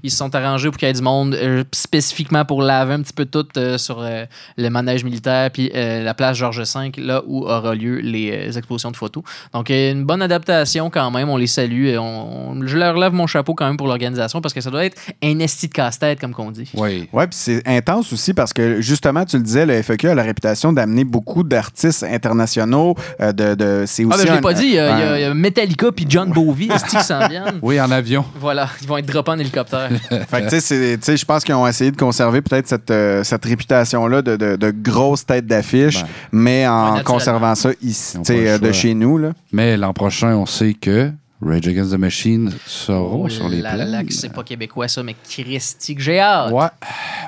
[0.03, 3.03] Ils se sont arrangés pour qu'il y ait du monde euh, spécifiquement pour laver un
[3.03, 4.25] petit peu tout euh, sur euh,
[4.57, 8.57] le manège militaire puis euh, la place Georges V, là où aura lieu les euh,
[8.59, 9.23] expositions de photos.
[9.55, 11.29] Donc, une bonne adaptation quand même.
[11.29, 11.87] On les salue.
[11.87, 14.71] Et on, on- je leur lève mon chapeau quand même pour l'organisation parce que ça
[14.71, 16.69] doit être un esti de casse-tête, comme qu'on dit.
[16.75, 17.09] Oui.
[17.13, 20.23] Ouais, puis c'est intense aussi parce que justement, tu le disais, le FEQ a la
[20.25, 22.48] réputation d'amener beaucoup d'artistes internationaux.
[22.57, 24.99] Euh, de, de, c'est Ah, aussi ben, je l'ai pas dit, il y, a- il
[24.99, 27.59] y a- un- il y a Metallica puis John Bowie, est-ce qu'ils s'en viennent?
[27.63, 28.25] Oui, en avion.
[28.37, 29.89] Voilà, ils vont être droppés en hélicoptère.
[30.31, 32.67] Fait que, tu sais, c'est- tu sais, je pense qu'ils ont essayé de conserver peut-être
[32.69, 38.19] cette, euh, cette réputation-là de, de, de grosse tête d'affiche, mais en conservant ça ici,
[38.31, 39.19] euh, de chez nous.
[39.19, 39.31] Là.
[39.53, 44.07] Mais l'an prochain, on sait que Rage Against the Machine seront Oh sur les plaines.
[44.11, 46.53] c'est pas québécois ça, mais Christy, que j'ai hâte.
[46.53, 46.67] Ouais.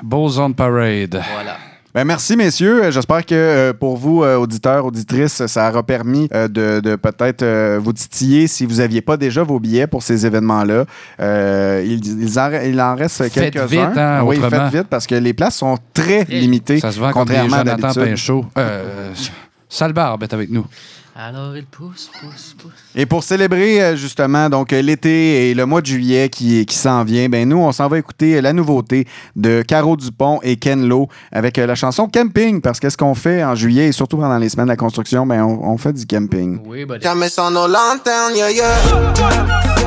[0.03, 1.21] Boson Parade.
[1.33, 1.57] Voilà.
[1.93, 2.85] Ben, merci, messieurs.
[2.85, 6.95] Euh, J'espère que euh, pour vous, euh, auditeurs, auditrices, ça aura permis euh, de, de
[6.95, 10.85] peut-être vous titiller si vous n'aviez pas déjà vos billets pour ces événements-là.
[11.19, 13.65] Il, il en, il en reste Faites quelques-uns.
[13.65, 14.69] vite, hein, oui, autrement.
[14.69, 16.79] faites vite parce que les places sont très limitées.
[16.79, 18.03] Ça se vend contrairement à d'habitude.
[18.03, 18.45] Pinchot.
[18.57, 19.11] Euh,
[19.67, 20.65] Sale Barbe est avec nous.
[21.15, 22.71] Alors il pousse, pousse, pousse.
[22.95, 26.75] Et pour célébrer euh, justement donc euh, l'été et le mois de juillet qui, qui
[26.75, 29.05] s'en vient, ben nous on s'en va écouter euh, la nouveauté
[29.35, 33.55] de Caro Dupont et Ken Lo avec la chanson Camping parce qu'est-ce qu'on fait en
[33.55, 36.59] juillet et surtout pendant les semaines de la construction, ben on, on fait du camping.
[36.65, 37.03] Oui, buddy.
[37.03, 39.80] Jamais sans nos lanternes, yeah, yeah.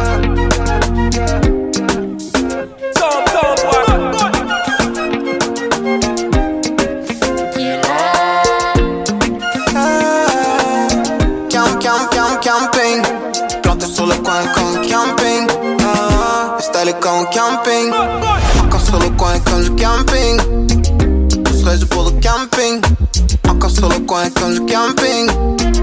[23.48, 25.26] Encore sur le coin comme du camping.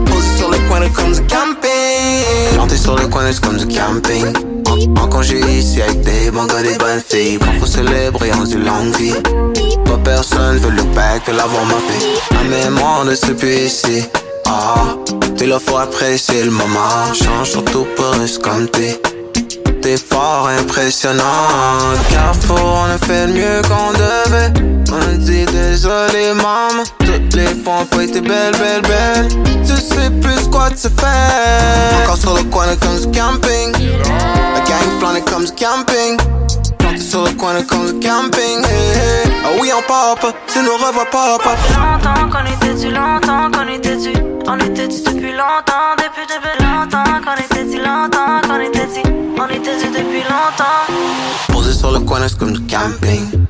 [0.06, 2.54] Posé sur le coin comme du camping.
[2.54, 4.34] Planté sur le coin comme du camping.
[4.68, 7.38] En, en congé ici avec des bons des bonnes filles.
[7.38, 9.14] Parfois célébrer en du longue vie.
[9.86, 12.34] Pas personne veut le back que l'avoir m'a fait.
[12.34, 14.04] La mémoire ne se plus ici.
[14.46, 14.96] Ah,
[15.38, 17.14] t'es là, faut apprécier le moment.
[17.14, 19.02] Change surtout pour rester comme t'es.
[19.98, 21.24] Fort impressionnant.
[22.10, 24.54] Carrefour, on a fait le mieux qu'on devait.
[24.90, 26.84] On dit désolé, maman.
[27.00, 29.28] Toutes les fois, on pas été belle, belle, belle.
[29.66, 32.04] Tu sais plus quoi tu fais.
[32.04, 33.74] Encore sur le coin, comme du camping.
[34.54, 36.18] La gang plane comme du camping.
[36.80, 38.64] Planté sur le coin, comme du camping.
[38.64, 39.32] Hey, hey.
[39.44, 41.42] Ah oui, on pop, tu nous revois pop.
[41.76, 44.14] Longtemps qu'on était dû, longtemps qu'on était dû.
[44.48, 47.04] On était dû depuis longtemps, depuis, depuis longtemps.
[47.26, 47.51] Qu'on était
[47.92, 49.02] longtemps, qu'on était dû.
[49.40, 50.86] On était dû depuis longtemps.
[51.52, 53.46] Posé sur le coin, c'est comme du camping.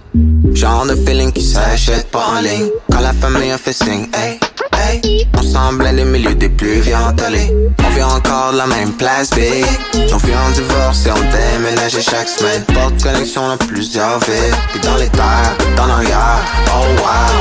[0.54, 2.70] Genre de feeling qui s'achète pas en ligne.
[2.92, 4.40] Quand la famille a fait signe, hey,
[4.74, 5.28] hey.
[5.38, 6.82] Ensemble, les milieux des plus
[7.18, 7.56] télé.
[7.86, 9.66] On vient encore de la même place, big.
[10.14, 12.64] On vient en divorce et on déménage chaque semaine.
[12.74, 14.56] Porte connexion dans plusieurs villes.
[14.72, 17.32] Puis dans les terres, dans l'arrière, oh wow.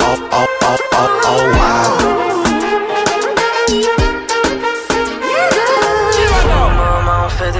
[0.00, 2.25] Oh, oh, oh, oh, oh wow.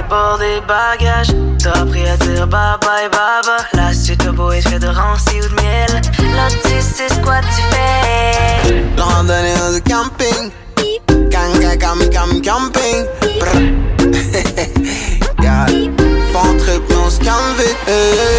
[0.09, 1.33] Fait des bagages.
[1.61, 3.57] T'as appris à dire bye bye baba.
[3.73, 6.01] La suite au beau fait de rancy ou de miel.
[6.35, 8.83] Là, tu sais ce quoi tu fais.
[8.97, 10.51] Randonnée dans le camping.
[11.29, 13.05] Gang, cam, cam, camping.
[13.39, 13.57] Brr.
[16.37, 17.77] On se calme vite.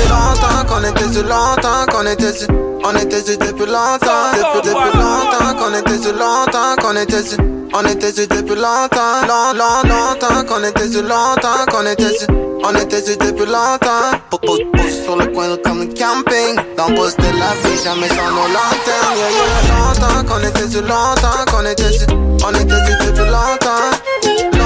[0.09, 2.49] Longtemps qu'on était sur, longtemps qu'on était sur.
[2.85, 4.33] On était sur depuis longtemps.
[4.35, 7.39] Depuis, depuis longtemps qu'on était sur, longtemps qu'on était sur.
[7.75, 9.27] On était sur depuis longtemps.
[9.27, 12.29] Long, long, longtemps qu'on était sur, longtemps qu'on était sur.
[12.65, 14.19] On était sur depuis longtemps.
[14.31, 16.57] Pose, pose, sur le coin comme un camping.
[16.77, 19.17] Dans le poste de la vie, jamais sans nos lanternes.
[19.17, 19.77] Yeah, yeah.
[19.77, 22.07] Longtemps qu'on était sur, longtemps était.
[22.45, 24.58] On était sur depuis longtemps.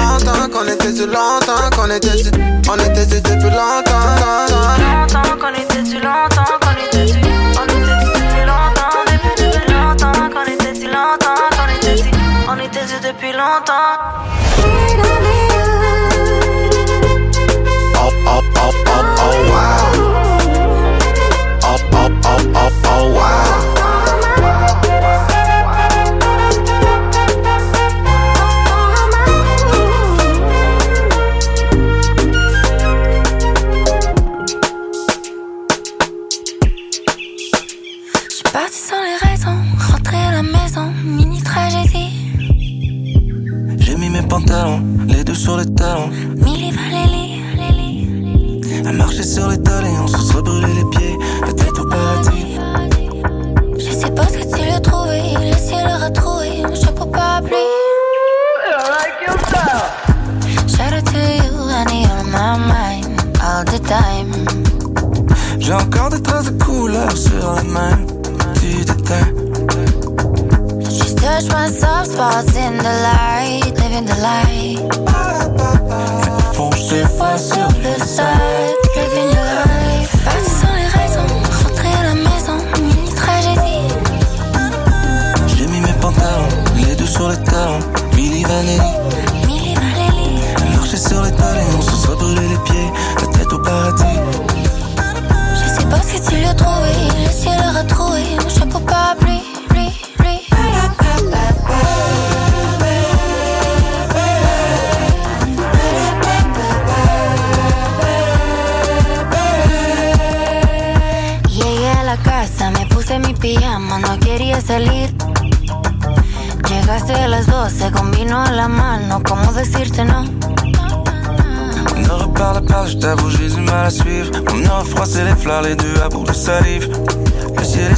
[0.51, 2.31] Qu'on était sur, longtemps qu'on était sur.
[2.69, 4.17] On était sur depuis longtemps.
[4.77, 7.13] Longtemps qu'on était dû, longtemps qu'on était.
[7.55, 10.11] On était depuis longtemps, depuis, longtemps.
[10.29, 12.11] Qu'on était dû, longtemps qu'on était.
[12.49, 14.42] On était dû depuis longtemps.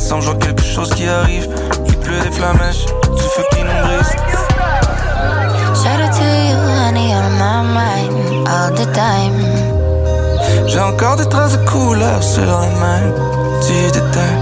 [0.05, 1.47] Sans, je vois quelque chose qui arrive.
[1.87, 4.11] Il pleut des flamèches, du feu qui nous brise.
[5.81, 9.41] Shout out to you, honey, on my mind all the time.
[10.67, 13.11] J'ai encore des traces de couleur sur les mains.
[13.65, 14.37] Tu déteins.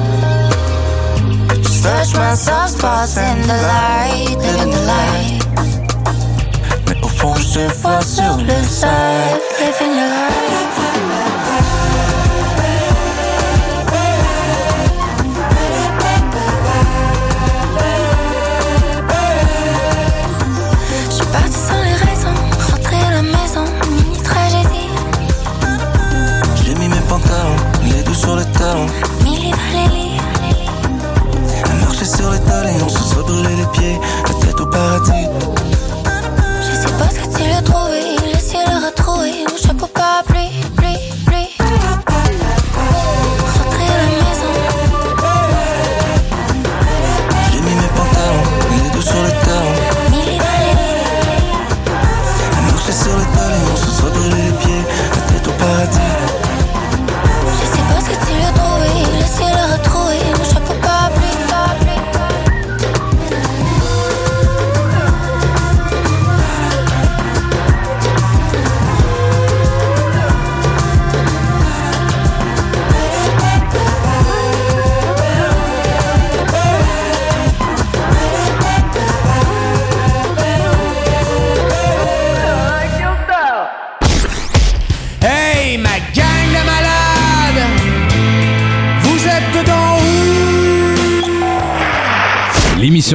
[1.63, 5.43] Just touch my soft spots in the light, living the light.
[6.89, 9.42] Mais au fond, je sais Fois sur le side,
[33.33, 35.52] brûler les pieds, la tête au paradis.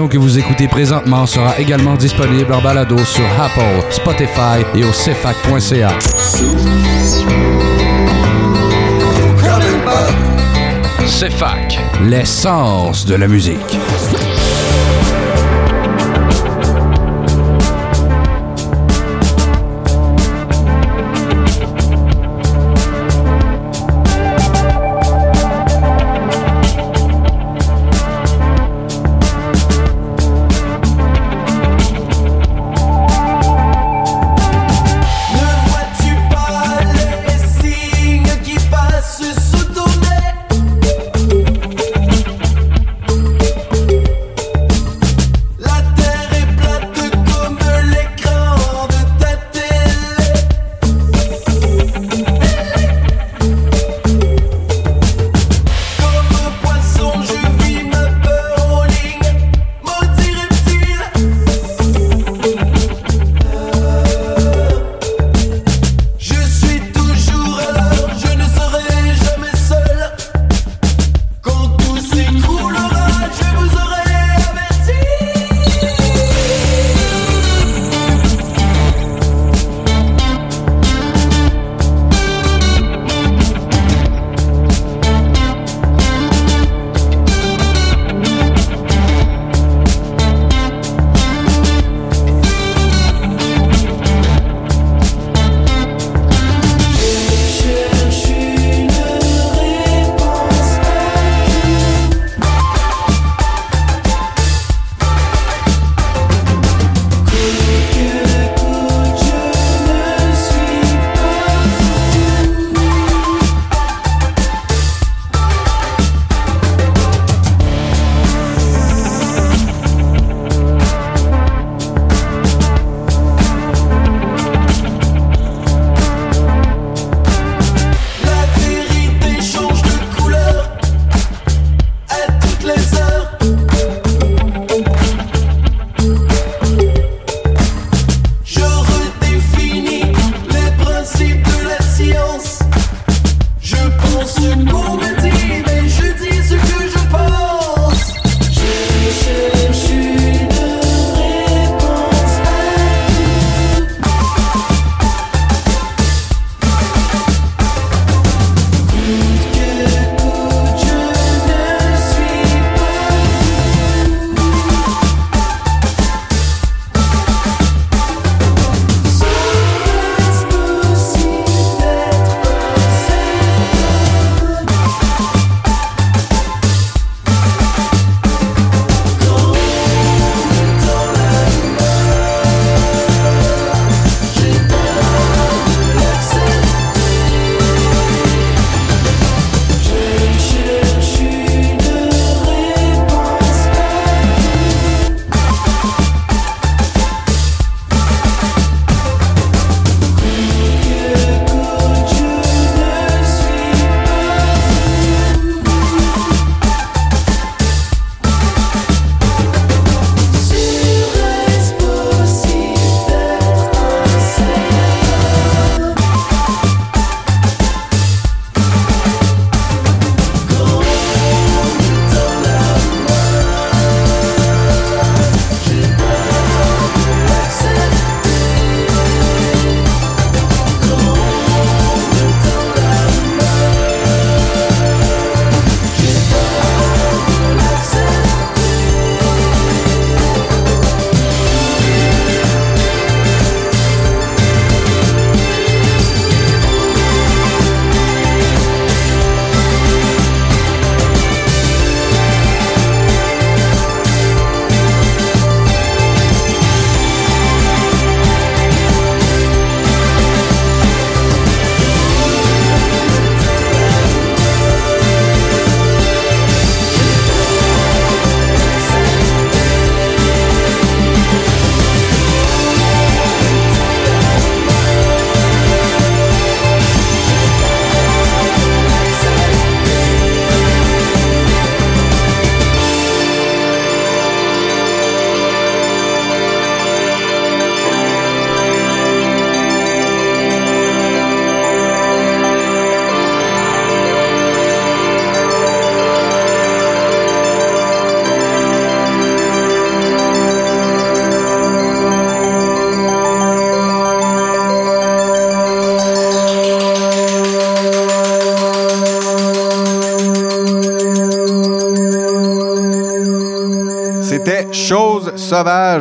[0.06, 5.90] que vous écoutez présentement sera également disponible en balado sur Apple, Spotify et au cefac.ca.
[11.06, 13.78] CFAC, l'essence de la musique.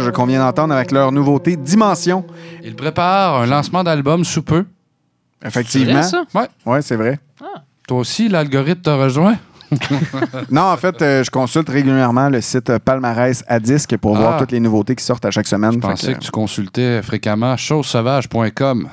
[0.07, 2.25] Sauvage qu'on vient d'entendre avec leur nouveauté Dimension.
[2.63, 4.65] Il prépare un lancement d'album sous peu.
[5.45, 6.01] Effectivement.
[6.03, 6.39] C'est vrai, ça?
[6.39, 6.47] Ouais.
[6.73, 7.19] Ouais, c'est vrai.
[7.87, 9.37] Toi aussi, l'algorithme t'a rejoint?
[10.51, 14.39] non, en fait, euh, je consulte régulièrement le site Palmarès à disque pour voir Ah.
[14.39, 15.73] toutes les nouveautés qui sortent à chaque semaine.
[15.73, 18.87] Je pensais que tu consultais fréquemment chosesauvage.com.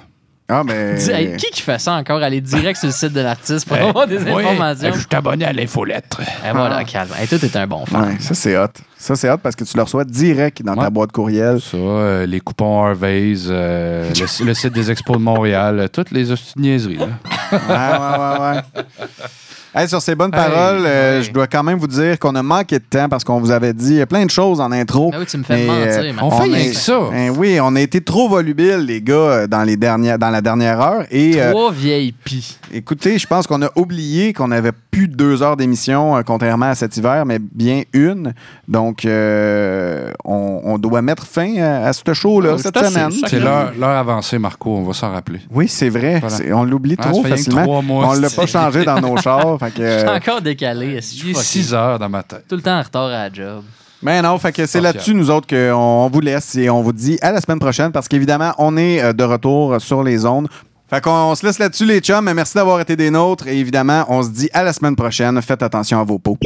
[0.47, 0.95] Ah, mais.
[0.97, 2.23] Dis- hey, qui qui fait ça encore?
[2.23, 4.93] Aller direct sur le site de l'artiste pour avoir des oui, informations.
[4.93, 6.21] je suis abonné à l'infolettre.
[6.21, 7.09] Et voilà, calme.
[7.19, 8.03] Hey, toi, t'es un bon fan.
[8.09, 8.67] Ouais, ça, c'est hot.
[8.99, 11.61] Ça, c'est hot parce que tu le reçois direct dans ta boîte courriel.
[11.63, 16.11] Ça, euh, les coupons Harvey's, euh, le, le site des expos de Montréal, euh, toutes
[16.11, 16.27] les
[16.57, 16.97] niaiseries.
[16.99, 17.09] là.
[17.53, 18.83] Ouais, ouais, ouais, ouais.
[19.77, 22.43] Hey, sur ces bonnes Hey, paroles, euh, je dois quand même vous dire qu'on a
[22.45, 25.11] manqué de temps parce qu'on vous avait dit plein de choses en intro.
[25.13, 26.13] Ah oui, tu me fais mentir, euh.
[26.23, 27.01] On fait rien est- que ça.
[27.11, 30.41] Ben oui, on a été trop volubile, les gars, euh, dans, les dernières, dans la
[30.41, 31.05] dernière heure.
[31.11, 32.57] Et euh, Trois vieilles pis.
[32.73, 36.67] écoutez, je pense qu'on a oublié qu'on avait plus de deux heures d'émission, euh, contrairement
[36.67, 38.33] à cet hiver, mais bien une.
[38.69, 43.11] Donc, euh, on, on doit mettre fin à, à ce show-là Euh, cette semaine.
[43.27, 45.41] C'est l'heure avancée, Marco, on va s'en rappeler.
[45.53, 46.21] Oui, c'est vrai.
[46.21, 46.57] Voilà.
[46.57, 47.65] On l'oublie Ah, trop facilement.
[47.65, 49.59] trois mois, on l'a c'est- pas changé dans nos chars.
[49.65, 50.87] Fait que, Je suis euh, encore décalé.
[50.87, 52.45] Il est suis 6 heures dans ma tête.
[52.49, 53.63] Tout le temps en retard à la job.
[54.03, 56.93] Ben non, fait que c'est là-dessus, nous autres, qu'on on vous laisse et on vous
[56.93, 60.49] dit à la semaine prochaine parce qu'évidemment, on est euh, de retour sur les ondes.
[60.91, 62.31] Fait qu'on se laisse là-dessus, les chums.
[62.35, 63.47] Merci d'avoir été des nôtres.
[63.49, 65.41] Et évidemment, on se dit à la semaine prochaine.
[65.41, 66.39] Faites attention à vos pots.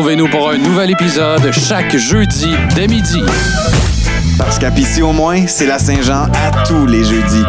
[0.00, 3.22] Retrouvez-nous pour un nouvel épisode chaque jeudi dès midi.
[4.38, 7.44] Parce qu'à Pissy au moins, c'est la Saint-Jean à tous les jeudis.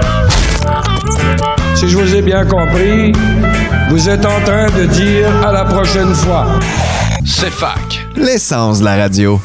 [1.75, 3.13] Si je vous ai bien compris,
[3.89, 6.45] vous êtes en train de dire à la prochaine fois.
[7.23, 8.05] C'est fac.
[8.17, 9.39] L'essence de la radio.